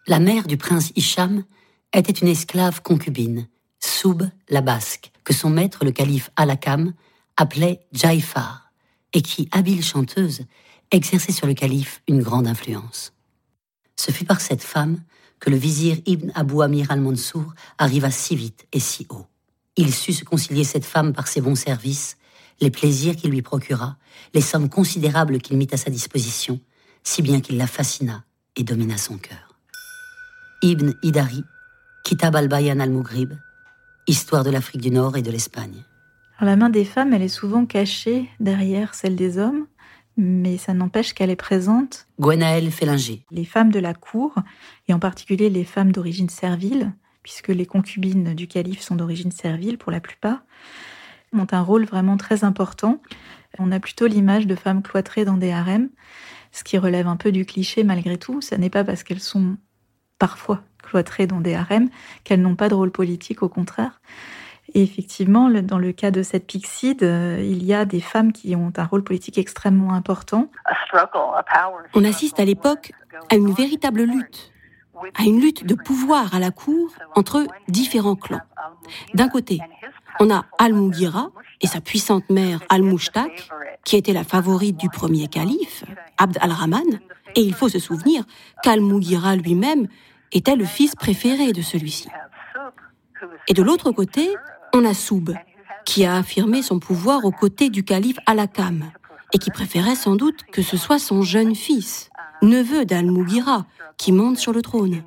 La 0.07 0.19
mère 0.19 0.47
du 0.47 0.57
prince 0.57 0.92
Hicham 0.97 1.45
était 1.92 2.12
une 2.12 2.28
esclave 2.28 2.83
concubine, 2.83 3.49
Soub 3.80 4.23
la 4.49 4.61
Basque, 4.61 5.11
que 5.25 5.33
son 5.33 5.50
maître, 5.50 5.85
le 5.85 5.92
calife 5.92 6.30
Alakam, 6.37 6.92
appelait 7.37 7.87
Jaifar, 7.92 8.71
et 9.12 9.23
qui, 9.23 9.49
habile 9.52 9.83
chanteuse, 9.83 10.42
exerçait 10.90 11.33
sur 11.33 11.47
le 11.47 11.54
calife 11.54 12.02
une 12.09 12.23
grande 12.23 12.47
influence. 12.47 13.12
Ce 13.97 14.12
fut 14.12 14.25
par 14.25 14.40
cette 14.40 14.62
femme 14.62 14.99
que 15.40 15.50
le 15.50 15.57
vizir 15.57 15.97
Ibn 16.07 16.30
Abu 16.35 16.62
Amir 16.62 16.90
al-Mansour 16.90 17.54
arriva 17.78 18.11
si 18.11 18.37
vite 18.37 18.66
et 18.73 18.80
si 18.80 19.07
haut. 19.11 19.26
Il 19.76 19.95
sut 19.95 20.12
se 20.12 20.25
concilier 20.25 20.64
cette 20.64 20.85
femme 20.85 21.12
par 21.12 21.28
ses 21.28 21.40
bons 21.40 21.54
services, 21.54 22.16
les 22.61 22.71
plaisirs 22.71 23.17
qu'il 23.17 23.31
lui 23.31 23.43
procura, 23.43 23.97
les 24.35 24.40
sommes 24.40 24.69
considérables 24.69 25.38
qu'il 25.38 25.57
mit 25.57 25.69
à 25.73 25.76
sa 25.76 25.90
disposition, 25.90 26.61
si 27.02 27.23
bien 27.23 27.40
qu'il 27.40 27.57
la 27.57 27.67
fascina 27.67 28.25
et 28.57 28.64
domina 28.64 28.97
son 28.97 29.17
cœur. 29.17 29.57
Ibn 30.62 30.93
Idari, 31.02 31.45
Kitab 32.05 32.37
al-Bayan 32.37 32.81
al-Mughrib, 32.81 33.33
Histoire 34.07 34.45
de 34.45 34.50
l'Afrique 34.50 34.81
du 34.81 34.90
Nord 34.90 35.17
et 35.17 35.23
de 35.23 35.31
l'Espagne. 35.31 35.85
La 36.40 36.57
main 36.57 36.71
des 36.71 36.85
femmes, 36.85 37.12
elle 37.12 37.23
est 37.23 37.29
souvent 37.29 37.67
cachée 37.67 38.29
derrière 38.40 38.95
celle 38.95 39.14
des 39.14 39.38
hommes, 39.38 39.67
mais 40.17 40.57
ça 40.59 40.75
n'empêche 40.75 41.12
qu'elle 41.12 41.31
est 41.31 41.37
présente. 41.37 42.07
Gwenaëlle 42.19 42.71
Félinger. 42.71 43.25
Les 43.31 43.45
femmes 43.45 43.71
de 43.71 43.79
la 43.79 43.95
cour, 43.95 44.35
et 44.88 44.95
en 44.95 44.99
particulier 44.99 45.50
les 45.50 45.64
femmes 45.64 45.93
d'origine 45.93 46.29
servile, 46.29 46.93
puisque 47.23 47.49
les 47.49 47.67
concubines 47.67 48.35
du 48.35 48.49
calife 48.49 48.81
sont 48.81 48.97
d'origine 48.97 49.31
servile 49.31 49.79
pour 49.79 49.93
la 49.93 50.00
plupart, 50.00 50.43
ont 51.32 51.46
un 51.50 51.62
rôle 51.62 51.84
vraiment 51.84 52.16
très 52.16 52.44
important. 52.44 53.00
On 53.58 53.72
a 53.72 53.80
plutôt 53.80 54.06
l'image 54.06 54.46
de 54.46 54.54
femmes 54.54 54.82
cloîtrées 54.82 55.25
dans 55.25 55.37
des 55.37 55.52
harems, 55.52 55.88
ce 56.52 56.64
qui 56.64 56.78
relève 56.78 57.06
un 57.06 57.16
peu 57.16 57.32
du 57.32 57.44
cliché 57.44 57.84
malgré 57.84 58.18
tout. 58.18 58.40
Ce 58.40 58.54
n'est 58.54 58.70
pas 58.70 58.84
parce 58.84 59.02
qu'elles 59.02 59.20
sont 59.20 59.56
parfois 60.18 60.62
cloîtrées 60.82 61.26
dans 61.26 61.40
des 61.40 61.54
harems, 61.54 61.88
qu'elles 62.25 62.42
n'ont 62.42 62.56
pas 62.56 62.68
de 62.68 62.75
rôle 62.75 62.90
politique, 62.90 63.42
au 63.42 63.49
contraire. 63.49 64.00
Et 64.75 64.82
effectivement, 64.82 65.50
dans 65.50 65.78
le 65.78 65.92
cas 65.92 66.10
de 66.10 66.22
cette 66.22 66.46
Pixide, 66.46 67.02
euh, 67.02 67.40
il 67.42 67.64
y 67.64 67.75
a 67.75 67.84
des 67.84 68.00
femmes 68.00 68.32
qui 68.32 68.54
ont 68.54 68.72
un 68.76 68.84
rôle 68.84 69.02
politique 69.02 69.37
extrêmement 69.38 69.92
important. 69.94 70.50
On 71.94 72.04
assiste 72.04 72.38
à 72.38 72.44
l'époque 72.44 72.92
à 73.30 73.34
une 73.34 73.52
véritable 73.52 74.02
lutte, 74.02 74.52
à 75.18 75.25
une 75.25 75.40
lutte 75.40 75.66
de 75.66 75.75
pouvoir 75.75 76.34
à 76.34 76.38
la 76.38 76.50
cour 76.50 76.92
entre 77.16 77.46
différents 77.68 78.14
clans. 78.14 78.42
D'un 79.14 79.28
côté, 79.28 79.60
on 80.19 80.31
a 80.31 80.47
Al-Mughira 80.59 81.31
et 81.61 81.67
sa 81.67 81.81
puissante 81.81 82.29
mère 82.31 82.61
Al-Mushtaq, 82.69 83.49
qui 83.85 83.97
était 83.97 84.12
la 84.12 84.25
favorite 84.25 84.76
du 84.76 84.88
premier 84.88 85.29
calife, 85.29 85.85
Abd 86.19 86.38
al-Rahman, 86.40 87.00
et 87.37 87.43
il 87.43 87.55
faut 87.55 87.69
se 87.69 87.79
souvenir 87.79 88.25
qu'Al-Mughira 88.62 89.37
lui-même 89.37 89.87
était 90.33 90.57
le 90.57 90.64
fils 90.64 90.95
préféré 90.95 91.52
de 91.52 91.62
celui-ci. 91.62 92.09
Et 93.49 93.55
de 93.55 93.62
l'autre 93.62 93.93
côté, 93.93 94.35
on 94.75 94.85
a 94.85 94.95
Soub, 94.95 95.35
qui 95.85 96.05
a 96.05 96.17
affirmé 96.17 96.62
son 96.62 96.79
pouvoir 96.79 97.25
aux 97.25 97.33
côtés 97.33 97.71
du 97.71 97.85
calife 97.85 98.19
Alakam, 98.26 98.90
et 99.33 99.38
qui 99.38 99.50
préférait 99.50 99.95
sans 99.95 100.17
doute 100.17 100.45
que 100.52 100.62
ce 100.62 100.76
soit 100.76 100.99
son 100.99 101.23
jeune 101.23 101.55
fils, 101.55 102.11
neveu 102.43 102.85
d'Al-Mughira, 102.85 103.67
qui 103.97 104.12
monte 104.12 104.38
sur 104.38 104.52
le 104.52 104.62
trône. 104.62 105.02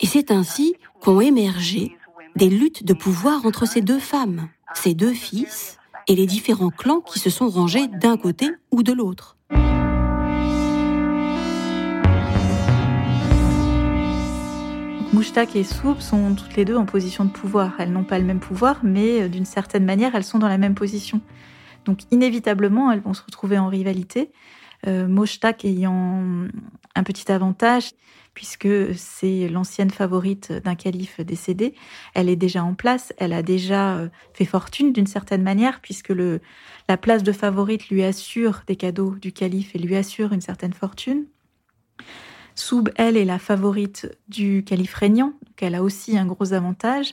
Et 0.00 0.06
c'est 0.06 0.30
ainsi 0.30 0.76
qu'ont 1.00 1.20
émergé 1.20 1.96
des 2.36 2.50
luttes 2.50 2.84
de 2.84 2.92
pouvoir 2.92 3.46
entre 3.46 3.66
ces 3.66 3.80
deux 3.80 3.98
femmes, 3.98 4.48
ces 4.74 4.92
deux 4.92 5.14
fils, 5.14 5.78
et 6.06 6.14
les 6.14 6.26
différents 6.26 6.70
clans 6.70 7.00
qui 7.00 7.18
se 7.18 7.30
sont 7.30 7.48
rangés 7.48 7.88
d'un 7.88 8.18
côté 8.18 8.50
ou 8.70 8.82
de 8.82 8.92
l'autre. 8.92 9.38
Mouchtak 15.14 15.56
et 15.56 15.64
Soup 15.64 15.98
sont 16.02 16.34
toutes 16.34 16.56
les 16.56 16.66
deux 16.66 16.76
en 16.76 16.84
position 16.84 17.24
de 17.24 17.30
pouvoir. 17.30 17.72
Elles 17.78 17.90
n'ont 17.90 18.04
pas 18.04 18.18
le 18.18 18.24
même 18.26 18.38
pouvoir, 18.38 18.80
mais 18.82 19.22
euh, 19.22 19.28
d'une 19.28 19.46
certaine 19.46 19.86
manière, 19.86 20.14
elles 20.14 20.24
sont 20.24 20.38
dans 20.38 20.48
la 20.48 20.58
même 20.58 20.74
position. 20.74 21.22
Donc 21.86 22.00
inévitablement, 22.10 22.92
elles 22.92 23.00
vont 23.00 23.14
se 23.14 23.22
retrouver 23.22 23.58
en 23.58 23.68
rivalité. 23.68 24.30
Euh, 24.86 25.24
ayant 25.64 26.48
un 26.94 27.02
petit 27.02 27.30
avantage, 27.30 27.92
puisque 28.36 28.68
c'est 28.94 29.48
l'ancienne 29.48 29.90
favorite 29.90 30.52
d'un 30.52 30.74
calife 30.74 31.20
décédé. 31.20 31.74
Elle 32.14 32.28
est 32.28 32.36
déjà 32.36 32.62
en 32.62 32.74
place, 32.74 33.12
elle 33.16 33.32
a 33.32 33.42
déjà 33.42 33.96
euh, 33.96 34.08
fait 34.34 34.44
fortune 34.44 34.92
d'une 34.92 35.06
certaine 35.06 35.42
manière, 35.42 35.80
puisque 35.80 36.10
le, 36.10 36.40
la 36.88 36.98
place 36.98 37.22
de 37.22 37.32
favorite 37.32 37.88
lui 37.88 38.04
assure 38.04 38.62
des 38.66 38.76
cadeaux 38.76 39.14
du 39.16 39.32
calife 39.32 39.74
et 39.74 39.78
lui 39.78 39.96
assure 39.96 40.32
une 40.32 40.42
certaine 40.42 40.74
fortune. 40.74 41.24
Soub, 42.54 42.90
elle, 42.96 43.16
est 43.16 43.24
la 43.24 43.38
favorite 43.38 44.08
du 44.28 44.64
calife 44.64 44.94
régnant, 44.94 45.32
donc 45.44 45.62
elle 45.62 45.74
a 45.74 45.82
aussi 45.82 46.16
un 46.18 46.26
gros 46.26 46.52
avantage. 46.52 47.12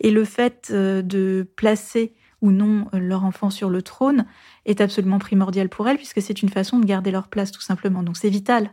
Et 0.00 0.10
le 0.10 0.24
fait 0.24 0.68
euh, 0.70 1.02
de 1.02 1.46
placer 1.56 2.14
ou 2.44 2.52
non 2.52 2.86
leur 2.92 3.24
enfant 3.24 3.48
sur 3.48 3.70
le 3.70 3.80
trône 3.80 4.26
est 4.66 4.82
absolument 4.82 5.18
primordial 5.18 5.70
pour 5.70 5.88
elle, 5.88 5.96
puisque 5.96 6.20
c'est 6.20 6.42
une 6.42 6.50
façon 6.50 6.78
de 6.78 6.84
garder 6.84 7.10
leur 7.10 7.28
place, 7.28 7.50
tout 7.50 7.62
simplement. 7.62 8.02
Donc 8.02 8.18
c'est 8.18 8.28
vital. 8.28 8.70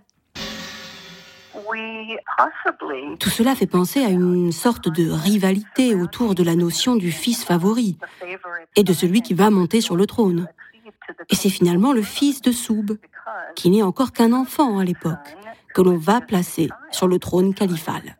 Tout 3.19 3.29
cela 3.29 3.55
fait 3.55 3.67
penser 3.67 4.03
à 4.03 4.09
une 4.09 4.51
sorte 4.51 4.89
de 4.89 5.09
rivalité 5.09 5.95
autour 5.95 6.35
de 6.35 6.43
la 6.43 6.55
notion 6.55 6.97
du 6.97 7.11
fils 7.11 7.45
favori 7.45 7.97
et 8.75 8.83
de 8.83 8.91
celui 8.91 9.21
qui 9.21 9.33
va 9.33 9.49
monter 9.49 9.79
sur 9.79 9.95
le 9.95 10.05
trône. 10.05 10.47
Et 11.29 11.35
c'est 11.35 11.49
finalement 11.49 11.93
le 11.93 12.01
fils 12.01 12.41
de 12.41 12.51
Soub, 12.51 12.97
qui 13.55 13.69
n'est 13.69 13.83
encore 13.83 14.11
qu'un 14.11 14.33
enfant 14.33 14.79
à 14.79 14.83
l'époque, 14.83 15.37
que 15.73 15.81
l'on 15.81 15.97
va 15.97 16.19
placer 16.19 16.69
sur 16.91 17.07
le 17.07 17.19
trône 17.19 17.53
califal. 17.53 18.17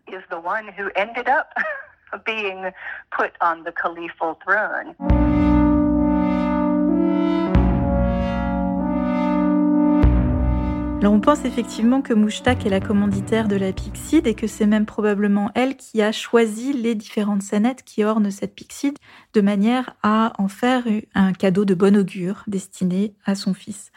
Alors 11.02 11.14
on 11.14 11.20
pense 11.20 11.46
effectivement 11.46 12.04
que 12.04 12.14
Mouchtak 12.14 12.64
est 12.64 12.70
la 12.70 12.80
commanditaire 12.80 13.48
de 13.48 13.56
la 13.56 13.74
Pixide 13.74 14.28
et 14.28 14.36
que 14.36 14.46
c'est 14.46 14.68
même 14.68 14.86
probablement 14.86 15.50
elle 15.56 15.76
qui 15.76 16.00
a 16.00 16.12
choisi 16.12 16.74
les 16.74 16.94
différentes 16.94 17.42
scénettes 17.42 17.82
qui 17.82 18.04
ornent 18.04 18.30
cette 18.30 18.54
Pixide 18.54 19.00
de 19.34 19.42
manière 19.42 19.96
à 20.04 20.34
en 20.38 20.48
faire 20.48 20.84
un 21.16 21.34
cadeau 21.34 21.66
de 21.66 21.74
bon 21.74 21.98
augure 21.98 22.44
destiné 22.46 23.16
à 23.26 23.34
son 23.34 23.56
fils. 23.56 23.92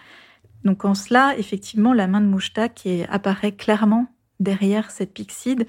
Donc 0.64 0.86
en 0.86 0.94
cela, 0.94 1.36
effectivement, 1.36 1.92
la 1.92 2.06
main 2.06 2.22
de 2.22 2.26
Mouchtak 2.26 2.88
apparaît 3.10 3.52
clairement 3.52 4.06
derrière 4.40 4.90
cette 4.90 5.12
Pixide. 5.12 5.66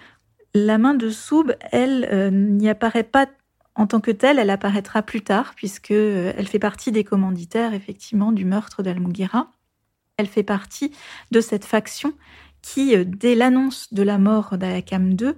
La 0.55 0.77
main 0.77 0.93
de 0.93 1.09
Soub, 1.09 1.51
elle, 1.73 2.07
euh, 2.13 2.31
n'y 2.31 2.69
apparaît 2.69 3.03
pas 3.03 3.27
en 3.75 3.87
tant 3.87 3.99
que 3.99 4.11
telle, 4.11 4.39
elle 4.39 4.49
apparaîtra 4.49 5.01
plus 5.01 5.21
tard 5.21 5.51
puisque 5.53 5.91
euh, 5.91 6.31
elle 6.37 6.47
fait 6.47 6.59
partie 6.59 6.93
des 6.93 7.03
commanditaires 7.03 7.73
effectivement 7.73 8.31
du 8.31 8.45
meurtre 8.45 8.81
d'Al-Mughira. 8.81 9.51
Elle 10.15 10.27
fait 10.27 10.43
partie 10.43 10.93
de 11.31 11.41
cette 11.41 11.65
faction 11.65 12.13
qui, 12.61 12.95
euh, 12.95 13.03
dès 13.05 13.35
l'annonce 13.35 13.93
de 13.93 14.01
la 14.01 14.17
mort 14.17 14.57
d'Ayakam 14.57 15.11
II, 15.19 15.33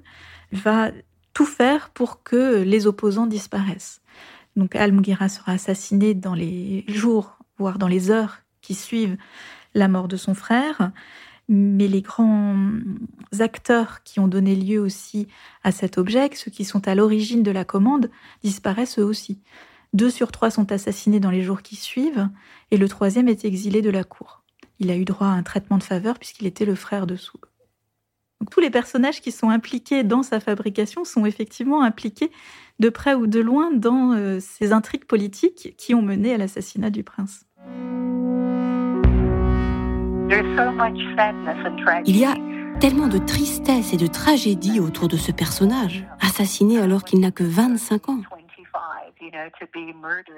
va 0.52 0.92
tout 1.34 1.48
faire 1.48 1.90
pour 1.90 2.22
que 2.22 2.62
les 2.62 2.86
opposants 2.86 3.26
disparaissent. 3.26 4.02
Donc 4.56 4.76
Al-Mughira 4.76 5.30
sera 5.30 5.54
assassiné 5.54 6.14
dans 6.14 6.36
les 6.36 6.86
jours, 6.88 7.40
voire 7.58 7.80
dans 7.80 7.88
les 7.88 8.12
heures 8.12 8.44
qui 8.62 8.76
suivent 8.76 9.18
la 9.74 9.88
mort 9.88 10.08
de 10.08 10.16
son 10.16 10.36
frère. 10.36 10.92
Mais 11.50 11.88
les 11.88 12.02
grands 12.02 12.56
acteurs 13.40 14.04
qui 14.04 14.20
ont 14.20 14.28
donné 14.28 14.56
lieu 14.56 14.80
aussi 14.80 15.28
à 15.64 15.72
cet 15.72 15.98
objet, 15.98 16.30
ceux 16.34 16.52
qui 16.52 16.66
sont 16.66 16.88
à 16.88 16.96
l'origine 16.96 17.44
de 17.44 17.52
la 17.52 17.64
commande, 17.64 18.10
disparaissent 18.44 19.00
eux 19.00 19.06
aussi. 19.06 19.42
Deux 19.94 20.10
sur 20.10 20.32
trois 20.32 20.52
sont 20.52 20.72
assassinés 20.72 21.22
dans 21.22 21.32
les 21.32 21.44
jours 21.44 21.62
qui 21.62 21.78
suivent, 21.78 22.30
et 22.72 22.78
le 22.78 22.90
troisième 22.90 23.30
est 23.30 23.46
exilé 23.46 23.82
de 23.82 23.90
la 23.90 24.04
cour 24.04 24.44
il 24.80 24.92
a 24.92 24.96
eu 24.96 25.06
droit 25.06 25.28
à 25.28 25.32
un 25.32 25.44
traitement 25.44 25.78
de 25.78 25.84
faveur 25.84 26.20
puisqu'il 26.20 26.48
était 26.48 26.66
le 26.66 26.76
frère 26.76 27.08
de 27.08 27.16
Soub. 27.16 27.40
Donc, 28.40 28.52
tous 28.52 28.60
les 28.60 28.70
personnages 28.70 29.22
qui 29.22 29.32
sont 29.32 29.50
impliqués 29.50 30.04
dans 30.04 30.22
sa 30.22 30.40
fabrication 30.40 31.06
sont 31.06 31.26
effectivement 31.26 31.82
impliqués 31.82 32.32
de 32.80 32.90
près 32.90 33.16
ou 33.16 33.26
de 33.26 33.40
loin 33.40 33.72
dans 33.72 34.14
euh, 34.14 34.40
ces 34.40 34.74
intrigues 34.74 35.06
politiques 35.06 35.76
qui 35.78 35.96
ont 35.96 36.04
mené 36.04 36.34
à 36.34 36.38
l'assassinat 36.38 36.92
du 36.92 37.04
prince. 37.04 37.46
Il 42.06 42.18
y 42.18 42.26
a 42.26 42.34
tellement 42.80 43.08
de 43.08 43.18
tristesse 43.18 43.94
et 43.94 43.98
de 43.98 44.08
tragédie 44.08 44.80
autour 44.80 45.08
de 45.08 45.18
ce 45.18 45.32
personnage, 45.32 46.06
assassiné 46.20 46.80
alors 46.80 47.04
qu'il 47.04 47.20
n'a 47.20 47.32
que 47.32 47.44
25 47.44 48.10
ans. 48.10 48.22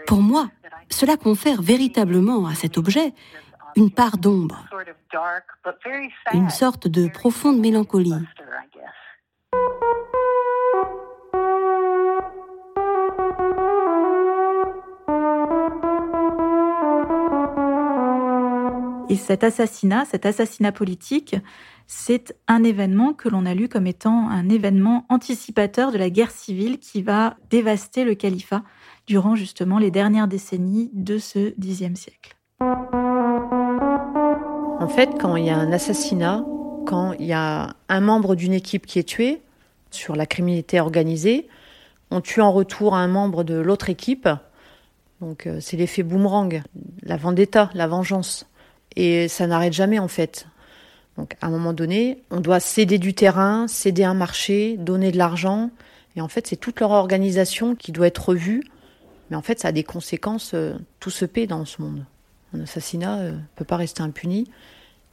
Pour 0.08 0.22
moi, 0.22 0.50
cela 0.90 1.18
confère 1.18 1.62
véritablement 1.62 2.46
à 2.46 2.54
cet 2.54 2.78
objet 2.78 3.14
une 3.76 3.92
part 3.92 4.18
d'ombre, 4.18 4.66
une 6.34 6.50
sorte 6.50 6.88
de 6.88 7.08
profonde 7.08 7.60
mélancolie. 7.60 8.14
Cet 19.20 19.44
assassinat, 19.44 20.06
cet 20.06 20.26
assassinat 20.26 20.72
politique, 20.72 21.36
c'est 21.86 22.36
un 22.48 22.64
événement 22.64 23.14
que 23.14 23.30
l'on 23.30 23.46
a 23.46 23.54
lu 23.54 23.70
comme 23.70 23.88
étant 23.88 24.30
un 24.30 24.50
événement 24.50 25.06
anticipateur 25.10 25.92
de 25.92 25.98
la 25.98 26.10
guerre 26.10 26.32
civile 26.32 26.80
qui 26.80 27.02
va 27.02 27.36
dévaster 27.50 28.04
le 28.04 28.16
califat 28.16 28.64
durant 29.08 29.36
justement 29.36 29.80
les 29.80 29.92
dernières 29.92 30.28
décennies 30.28 30.92
de 30.94 31.18
ce 31.18 31.50
Xe 31.60 31.96
siècle. 31.96 32.36
En 34.82 34.88
fait, 34.88 35.10
quand 35.20 35.36
il 35.36 35.46
y 35.46 35.50
a 35.50 35.58
un 35.58 35.72
assassinat, 35.72 36.46
quand 36.86 37.14
il 37.14 37.26
y 37.26 37.34
a 37.34 37.76
un 37.90 38.02
membre 38.02 38.36
d'une 38.36 38.54
équipe 38.54 38.86
qui 38.86 39.00
est 39.00 39.04
tué 39.04 39.42
sur 39.92 40.16
la 40.16 40.26
criminalité 40.26 40.80
organisée, 40.80 41.48
on 42.12 42.22
tue 42.22 42.42
en 42.42 42.52
retour 42.52 42.96
un 42.96 43.08
membre 43.08 43.44
de 43.44 43.56
l'autre 43.56 43.90
équipe. 43.90 44.30
Donc 45.22 45.48
euh, 45.48 45.60
c'est 45.60 45.78
l'effet 45.78 46.04
boomerang, 46.04 46.64
la 47.04 47.18
vendetta, 47.18 47.70
la 47.74 47.88
vengeance. 47.88 48.49
Et 49.00 49.30
ça 49.30 49.48
n'arrête 49.48 49.72
jamais 49.72 49.98
en 49.98 50.10
fait. 50.10 50.46
Donc 51.16 51.38
à 51.40 51.48
un 51.48 51.50
moment 51.50 51.72
donné, 51.72 52.22
on 52.32 52.42
doit 52.42 52.60
céder 52.60 52.98
du 52.98 53.14
terrain, 53.14 53.66
céder 53.70 54.04
un 54.04 54.14
marché, 54.14 54.76
donner 54.76 55.14
de 55.14 55.18
l'argent. 55.18 55.72
Et 56.18 56.22
en 56.22 56.28
fait, 56.28 56.48
c'est 56.48 56.58
toute 56.58 56.82
leur 56.82 56.92
organisation 56.92 57.76
qui 57.76 57.94
doit 57.94 58.08
être 58.08 58.28
revue. 58.28 58.62
Mais 59.30 59.38
en 59.38 59.42
fait, 59.42 59.58
ça 59.58 59.70
a 59.70 59.72
des 59.72 59.86
conséquences, 59.86 60.54
euh, 60.54 60.74
tout 61.00 61.12
se 61.12 61.24
paie 61.24 61.48
dans 61.48 61.64
ce 61.64 61.82
monde. 61.82 62.04
Un 62.54 62.60
assassinat 62.60 63.24
ne 63.24 63.32
euh, 63.32 63.38
peut 63.56 63.64
pas 63.64 63.78
rester 63.78 64.02
impuni. 64.02 64.52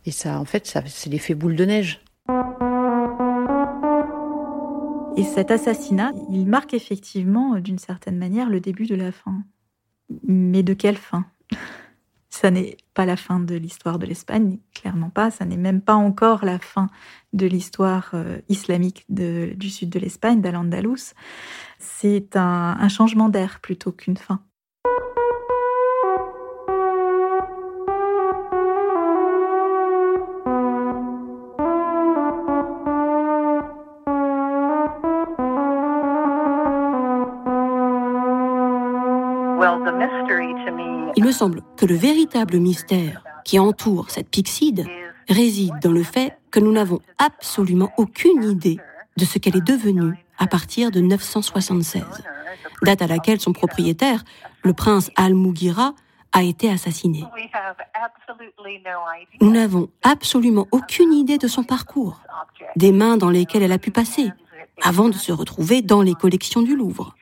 Et 0.05 0.11
ça, 0.11 0.41
en 0.41 0.45
fait, 0.45 0.67
c'est 0.87 1.09
l'effet 1.09 1.35
boule 1.35 1.55
de 1.55 1.65
neige. 1.65 2.01
Et 5.17 5.23
cet 5.23 5.53
assassinat, 5.53 6.11
il 6.33 6.45
marque 6.49 6.75
effectivement, 6.75 7.55
d'une 7.61 7.79
certaine 7.79 8.19
manière, 8.19 8.51
le 8.51 8.59
début 8.59 8.87
de 8.87 8.97
la 8.97 9.13
fin. 9.13 9.45
Mais 10.25 10.65
de 10.65 10.75
quelle 10.75 10.97
fin? 10.97 11.25
Ça 12.37 12.51
n'est 12.51 12.77
pas 12.93 13.07
la 13.07 13.17
fin 13.17 13.41
de 13.41 13.55
l'histoire 13.55 13.99
de 13.99 14.05
l'Espagne, 14.05 14.59
clairement 14.75 15.09
pas. 15.09 15.31
Ça 15.31 15.47
n'est 15.47 15.57
même 15.57 15.81
pas 15.81 15.95
encore 15.95 16.45
la 16.45 16.59
fin 16.59 16.89
de 17.33 17.47
l'histoire 17.47 18.11
euh, 18.13 18.43
islamique 18.51 19.07
du 19.09 19.71
sud 19.71 19.89
de 19.89 19.99
l'Espagne, 19.99 20.43
d'Al-Andalus. 20.43 21.15
C'est 21.79 22.37
un 22.37 22.89
changement 22.91 23.31
d'air 23.31 23.61
plutôt 23.61 23.91
qu'une 23.91 24.19
fin. 24.19 24.43
Il 41.17 41.25
me 41.25 41.33
semble 41.33 41.63
que 41.77 41.87
le 41.87 41.95
véritable 41.95 42.59
mystère 42.59 43.25
qui 43.45 43.59
entoure 43.59 44.11
cette 44.11 44.29
Pixide 44.29 44.87
réside 45.29 45.75
dans 45.83 45.93
le 45.93 46.03
fait 46.03 46.39
que 46.51 46.61
nous 46.61 46.73
n'avons 46.73 47.01
absolument 47.19 47.91
aucune 47.97 48.45
idée 48.45 48.79
de 49.17 49.25
ce 49.25 49.39
qu'elle 49.39 49.57
est 49.57 49.67
devenue 49.67 50.15
à 50.39 50.47
partir 50.47 50.91
de 50.91 51.01
976, 51.01 52.05
date 52.83 53.01
à 53.01 53.07
laquelle 53.07 53.41
son 53.41 53.53
propriétaire, 53.53 54.23
le 54.63 54.75
prince 54.75 55.11
Al-Mughira, 55.17 55.95
a 56.33 56.43
été 56.43 56.71
assassiné. 56.71 57.25
Nous 59.41 59.51
n'avons 59.51 59.89
absolument 60.03 60.67
aucune 60.71 61.15
idée 61.15 61.39
de 61.39 61.49
son 61.49 61.65
parcours, 61.65 62.21
des 62.77 62.93
mains 62.93 63.17
dans 63.17 63.31
lesquelles 63.31 63.63
elle 63.63 63.73
a 63.73 63.79
pu 63.79 63.91
passer, 63.91 64.31
avant 64.83 65.09
de 65.09 65.15
se 65.15 65.33
retrouver 65.33 65.81
dans 65.81 66.03
les 66.03 66.15
collections 66.15 66.61
du 66.61 66.77
Louvre. 66.77 67.15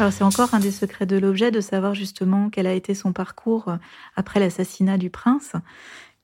Alors 0.00 0.12
c'est 0.12 0.24
encore 0.24 0.54
un 0.54 0.58
des 0.58 0.72
secrets 0.72 1.06
de 1.06 1.16
l'objet 1.16 1.52
de 1.52 1.60
savoir 1.60 1.94
justement 1.94 2.50
quel 2.50 2.66
a 2.66 2.72
été 2.72 2.94
son 2.94 3.12
parcours 3.12 3.68
euh, 3.68 3.76
après 4.16 4.40
l'assassinat 4.40 4.98
du 4.98 5.08
prince, 5.08 5.52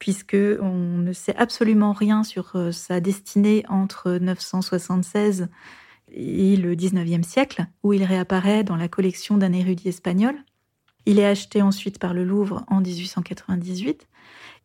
puisque 0.01 0.37
on 0.61 0.99
ne 0.99 1.13
sait 1.13 1.37
absolument 1.37 1.93
rien 1.93 2.25
sur 2.25 2.57
euh, 2.57 2.73
sa 2.73 3.01
destinée 3.01 3.65
entre 3.69 4.19
976 4.21 5.49
et 6.13 6.57
le 6.57 6.75
19e 6.75 7.23
siècle, 7.23 7.67
où 7.85 7.93
il 7.93 8.03
réapparaît 8.03 8.65
dans 8.65 8.75
la 8.75 8.89
collection 8.89 9.37
d'un 9.39 9.53
érudit 9.53 9.89
espagnol. 9.89 10.35
Il 11.07 11.21
est 11.21 11.27
acheté 11.27 11.63
ensuite 11.63 12.01
par 12.01 12.13
le 12.13 12.25
Louvre 12.25 12.65
en 12.67 12.81
1898. 12.81 14.09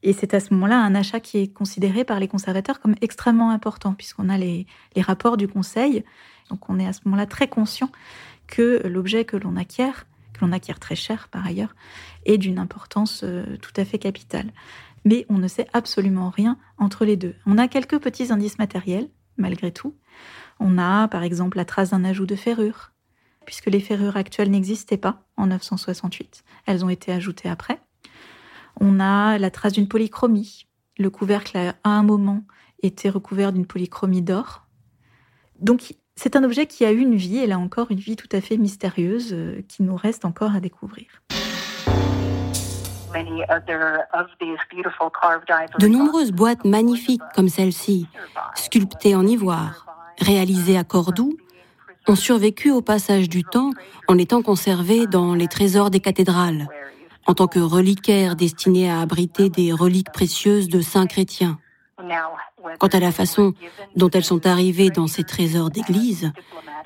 Et 0.03 0.13
c'est 0.13 0.33
à 0.33 0.39
ce 0.39 0.53
moment-là 0.53 0.79
un 0.79 0.93
achat 0.95 1.19
qui 1.19 1.39
est 1.39 1.47
considéré 1.47 2.03
par 2.03 2.19
les 2.19 2.27
conservateurs 2.27 2.79
comme 2.79 2.95
extrêmement 3.01 3.49
important, 3.49 3.93
puisqu'on 3.93 4.29
a 4.29 4.37
les, 4.37 4.67
rapports 4.97 5.37
du 5.37 5.47
Conseil. 5.47 6.03
Donc 6.49 6.69
on 6.69 6.79
est 6.79 6.87
à 6.87 6.93
ce 6.93 7.01
moment-là 7.05 7.25
très 7.25 7.47
conscient 7.47 7.89
que 8.47 8.85
l'objet 8.85 9.25
que 9.25 9.37
l'on 9.37 9.55
acquiert 9.55 10.05
que 10.35 10.45
l'on 10.45 10.51
acquiert 10.51 10.79
très 10.79 10.95
cher 10.95 11.27
par 11.29 11.45
ailleurs, 11.45 11.75
est 12.25 12.37
d'une 12.37 12.59
importance 12.59 13.21
euh, 13.23 13.57
tout 13.61 13.73
à 13.77 13.85
fait 13.85 13.99
capitale. 13.99 14.51
Mais 15.05 15.25
on 15.29 15.37
ne 15.37 15.47
sait 15.47 15.67
absolument 15.73 16.29
rien 16.29 16.57
entre 16.77 17.05
les 17.05 17.15
deux. 17.15 17.35
On 17.45 17.57
a 17.57 17.67
quelques 17.67 17.99
petits 17.99 18.31
indices 18.31 18.59
matériels, 18.59 19.09
malgré 19.37 19.71
tout. 19.71 19.95
On 20.59 20.77
a 20.77 21.07
par 21.07 21.23
exemple 21.23 21.57
la 21.57 21.65
trace 21.65 21.91
d'un 21.91 22.03
ajout 22.03 22.25
de 22.25 22.35
ferrure, 22.35 22.91
puisque 23.45 23.67
les 23.67 23.79
ferrures 23.79 24.17
actuelles 24.17 24.51
n'existaient 24.51 24.97
pas 24.97 25.23
en 25.37 25.47
968. 25.47 26.43
Elles 26.65 26.83
ont 26.83 26.89
été 26.89 27.11
ajoutées 27.11 27.49
après. 27.49 27.79
On 28.79 28.99
a 28.99 29.37
la 29.37 29.51
trace 29.51 29.73
d'une 29.73 29.87
polychromie. 29.87 30.67
Le 30.97 31.09
couvercle 31.09 31.57
a 31.57 31.75
à 31.83 31.89
un 31.89 32.03
moment 32.03 32.43
été 32.81 33.09
recouvert 33.09 33.51
d'une 33.51 33.65
polychromie 33.65 34.21
d'or. 34.21 34.65
Donc 35.59 35.95
c'est 36.15 36.35
un 36.35 36.43
objet 36.43 36.65
qui 36.65 36.85
a 36.85 36.91
eu 36.91 36.99
une 36.99 37.15
vie, 37.15 37.39
et 37.39 37.47
là 37.47 37.59
encore 37.59 37.91
une 37.91 37.99
vie 37.99 38.15
tout 38.15 38.29
à 38.31 38.41
fait 38.41 38.57
mystérieuse, 38.57 39.33
euh, 39.33 39.61
qui 39.67 39.83
nous 39.83 39.95
reste 39.95 40.25
encore 40.25 40.55
à 40.55 40.59
découvrir. 40.59 41.07
De 45.79 45.87
nombreuses 45.87 46.31
boîtes 46.31 46.65
magnifiques 46.65 47.21
comme 47.33 47.47
celle-ci, 47.47 48.07
sculptées 48.55 49.15
en 49.15 49.25
ivoire, 49.25 49.85
réalisées 50.19 50.77
à 50.77 50.83
Cordoue, 50.83 51.37
ont 52.07 52.15
survécu 52.15 52.71
au 52.71 52.81
passage 52.81 53.29
du 53.29 53.43
temps 53.43 53.71
en 54.07 54.17
étant 54.17 54.41
conservées 54.41 55.07
dans 55.07 55.33
les 55.33 55.47
trésors 55.47 55.89
des 55.89 55.99
cathédrales, 55.99 56.67
en 57.25 57.33
tant 57.33 57.47
que 57.47 57.59
reliquaires 57.59 58.35
destinés 58.35 58.89
à 58.89 58.99
abriter 58.99 59.49
des 59.49 59.71
reliques 59.73 60.11
précieuses 60.11 60.69
de 60.69 60.81
saints 60.81 61.07
chrétiens. 61.07 61.59
Quant 62.79 62.87
à 62.87 62.99
la 62.99 63.11
façon 63.11 63.53
dont 63.95 64.09
elles 64.09 64.23
sont 64.23 64.45
arrivées 64.45 64.89
dans 64.89 65.07
ces 65.07 65.23
trésors 65.23 65.69
d'église, 65.69 66.31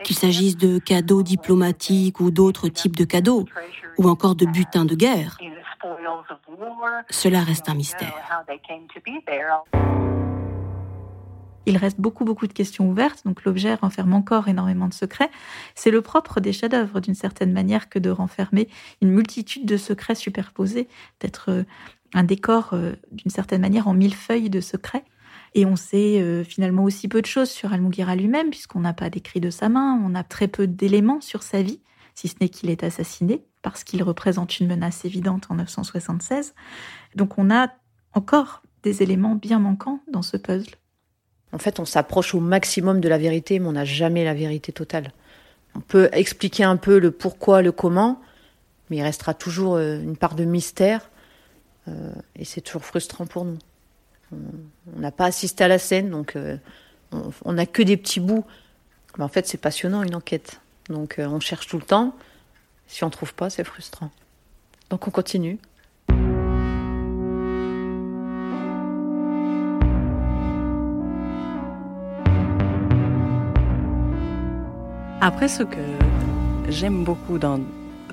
qu'il 0.03 0.15
s'agisse 0.15 0.57
de 0.57 0.79
cadeaux 0.79 1.23
diplomatiques 1.23 2.19
ou 2.19 2.31
d'autres 2.31 2.69
types 2.69 2.95
de 2.95 3.05
cadeaux, 3.05 3.45
ou 3.97 4.07
encore 4.07 4.35
de 4.35 4.45
butins 4.45 4.85
de 4.85 4.95
guerre, 4.95 5.37
cela 7.09 7.41
reste 7.41 7.69
un 7.69 7.75
mystère. 7.75 8.13
Il 11.65 11.77
reste 11.77 11.99
beaucoup, 11.99 12.25
beaucoup 12.25 12.47
de 12.47 12.53
questions 12.53 12.89
ouvertes, 12.89 13.23
donc 13.25 13.43
l'objet 13.43 13.75
renferme 13.75 14.13
encore 14.13 14.47
énormément 14.47 14.87
de 14.87 14.93
secrets. 14.93 15.29
C'est 15.75 15.91
le 15.91 16.01
propre 16.01 16.39
des 16.39 16.53
chefs-d'œuvre, 16.53 16.99
d'une 16.99 17.15
certaine 17.15 17.51
manière, 17.51 17.89
que 17.89 17.99
de 17.99 18.09
renfermer 18.09 18.69
une 19.01 19.09
multitude 19.09 19.65
de 19.65 19.77
secrets 19.77 20.15
superposés, 20.15 20.87
d'être 21.19 21.51
euh, 21.51 21.63
un 22.13 22.23
décor, 22.23 22.69
euh, 22.73 22.93
d'une 23.11 23.31
certaine 23.31 23.61
manière, 23.61 23.87
en 23.87 23.93
mille 23.93 24.15
feuilles 24.15 24.49
de 24.49 24.61
secrets. 24.61 25.03
Et 25.55 25.65
on 25.65 25.75
sait 25.75 26.21
euh, 26.21 26.43
finalement 26.43 26.83
aussi 26.83 27.07
peu 27.07 27.21
de 27.21 27.27
choses 27.27 27.49
sur 27.49 27.73
Al-Mughira 27.73 28.15
lui-même, 28.15 28.49
puisqu'on 28.49 28.81
n'a 28.81 28.93
pas 28.93 29.09
d'écrit 29.09 29.39
de 29.39 29.49
sa 29.49 29.69
main, 29.69 29.99
on 30.03 30.15
a 30.15 30.23
très 30.23 30.47
peu 30.47 30.67
d'éléments 30.67 31.21
sur 31.21 31.43
sa 31.43 31.61
vie, 31.61 31.81
si 32.15 32.27
ce 32.27 32.35
n'est 32.41 32.49
qu'il 32.49 32.69
est 32.69 32.83
assassiné, 32.83 33.45
parce 33.61 33.83
qu'il 33.83 34.03
représente 34.03 34.59
une 34.59 34.67
menace 34.67 35.05
évidente 35.05 35.47
en 35.49 35.55
976. 35.55 36.53
Donc 37.15 37.37
on 37.37 37.49
a 37.49 37.69
encore 38.13 38.61
des 38.83 39.03
éléments 39.03 39.35
bien 39.35 39.59
manquants 39.59 40.01
dans 40.11 40.21
ce 40.21 40.37
puzzle. 40.37 40.75
En 41.51 41.57
fait, 41.57 41.79
on 41.79 41.85
s'approche 41.85 42.35
au 42.35 42.39
maximum 42.39 43.01
de 43.01 43.09
la 43.09 43.17
vérité, 43.17 43.59
mais 43.59 43.67
on 43.67 43.73
n'a 43.73 43.85
jamais 43.85 44.23
la 44.23 44.33
vérité 44.33 44.71
totale. 44.71 45.11
On 45.75 45.81
peut 45.81 46.09
expliquer 46.11 46.63
un 46.63 46.77
peu 46.77 46.99
le 46.99 47.11
pourquoi, 47.11 47.61
le 47.61 47.71
comment, 47.71 48.21
mais 48.89 48.97
il 48.97 49.01
restera 49.01 49.33
toujours 49.33 49.75
euh, 49.75 49.99
une 49.99 50.17
part 50.17 50.35
de 50.35 50.45
mystère, 50.45 51.09
euh, 51.87 52.11
et 52.35 52.45
c'est 52.45 52.61
toujours 52.61 52.85
frustrant 52.85 53.25
pour 53.25 53.45
nous. 53.45 53.57
On 54.31 54.99
n'a 54.99 55.11
pas 55.11 55.25
assisté 55.25 55.63
à 55.63 55.67
la 55.67 55.79
scène, 55.79 56.11
donc 56.11 56.35
euh, 56.35 56.57
on 57.43 57.53
n'a 57.53 57.65
que 57.65 57.81
des 57.81 57.97
petits 57.97 58.19
bouts. 58.19 58.45
Mais 59.17 59.23
en 59.23 59.27
fait, 59.27 59.47
c'est 59.47 59.57
passionnant 59.57 60.03
une 60.03 60.13
enquête. 60.13 60.61
Donc 60.87 61.15
on 61.17 61.39
cherche 61.39 61.65
tout 61.67 61.77
le 61.77 61.83
temps. 61.83 62.15
Si 62.85 63.03
on 63.03 63.07
ne 63.07 63.11
trouve 63.11 63.33
pas, 63.33 63.49
c'est 63.49 63.63
frustrant. 63.63 64.11
Donc 64.91 65.07
on 65.07 65.11
continue. 65.11 65.57
Après, 75.31 75.47
ce 75.47 75.61
que 75.61 75.77
j'aime 76.69 77.03
beaucoup 77.03 77.37
dans 77.37 77.59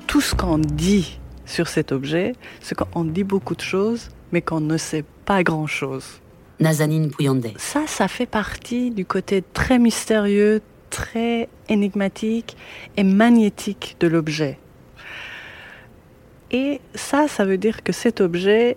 tout 0.07 0.20
ce 0.20 0.35
qu'on 0.35 0.59
dit 0.59 1.18
sur 1.46 1.66
cet 1.66 1.90
objet, 1.90 2.35
c'est 2.61 2.74
qu'on 2.74 3.05
dit 3.07 3.24
beaucoup 3.24 3.55
de 3.55 3.62
choses, 3.62 4.11
mais 4.33 4.42
qu'on 4.42 4.61
ne 4.61 4.76
sait 4.76 5.02
pas 5.24 5.42
grand-chose. 5.42 6.20
Nazanine 6.61 7.11
Pouyandé. 7.11 7.55
Ça, 7.57 7.85
ça 7.87 8.07
fait 8.07 8.26
partie 8.26 8.90
du 8.90 9.07
côté 9.07 9.42
très 9.55 9.79
mystérieux, 9.79 10.61
très 10.90 11.48
énigmatique 11.70 12.55
et 12.98 13.02
magnétique 13.02 13.96
de 13.98 14.09
l'objet. 14.09 14.59
Et 16.50 16.83
ça, 16.94 17.29
ça 17.29 17.46
veut 17.46 17.57
dire 17.57 17.83
que 17.83 17.92
cet 17.92 18.20
objet 18.20 18.76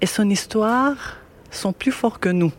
et 0.00 0.06
son 0.06 0.28
histoire 0.28 1.18
sont 1.52 1.72
plus 1.72 1.92
forts 1.92 2.18
que 2.18 2.28
nous. 2.28 2.52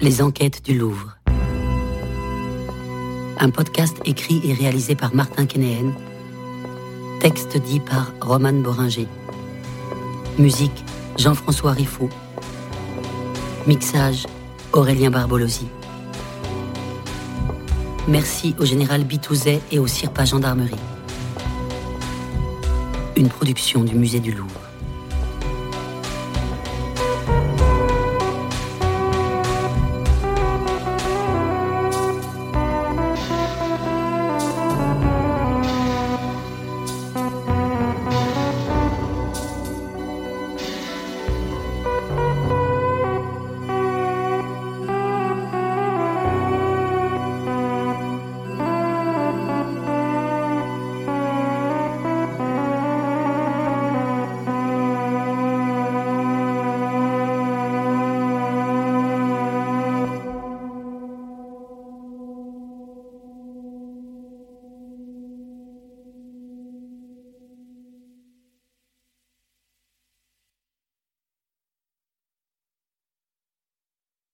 Les 0.00 0.22
enquêtes 0.22 0.64
du 0.64 0.78
Louvre. 0.78 1.18
Un 3.40 3.50
podcast 3.50 3.96
écrit 4.04 4.40
et 4.44 4.52
réalisé 4.52 4.94
par 4.94 5.12
Martin 5.12 5.44
Kenéen. 5.44 5.92
Texte 7.18 7.56
dit 7.56 7.80
par 7.80 8.12
Roman 8.20 8.52
Boringer. 8.52 9.08
Musique 10.38 10.84
Jean-François 11.18 11.72
Riffaut. 11.72 12.10
Mixage 13.66 14.26
Aurélien 14.72 15.10
Barbolosi. 15.10 15.66
Merci 18.06 18.54
au 18.60 18.64
général 18.64 19.02
Bitouzet 19.02 19.60
et 19.72 19.80
au 19.80 19.88
CIRPA 19.88 20.26
Gendarmerie. 20.26 20.76
Une 23.16 23.28
production 23.28 23.82
du 23.82 23.96
Musée 23.96 24.20
du 24.20 24.30
Louvre. 24.30 24.57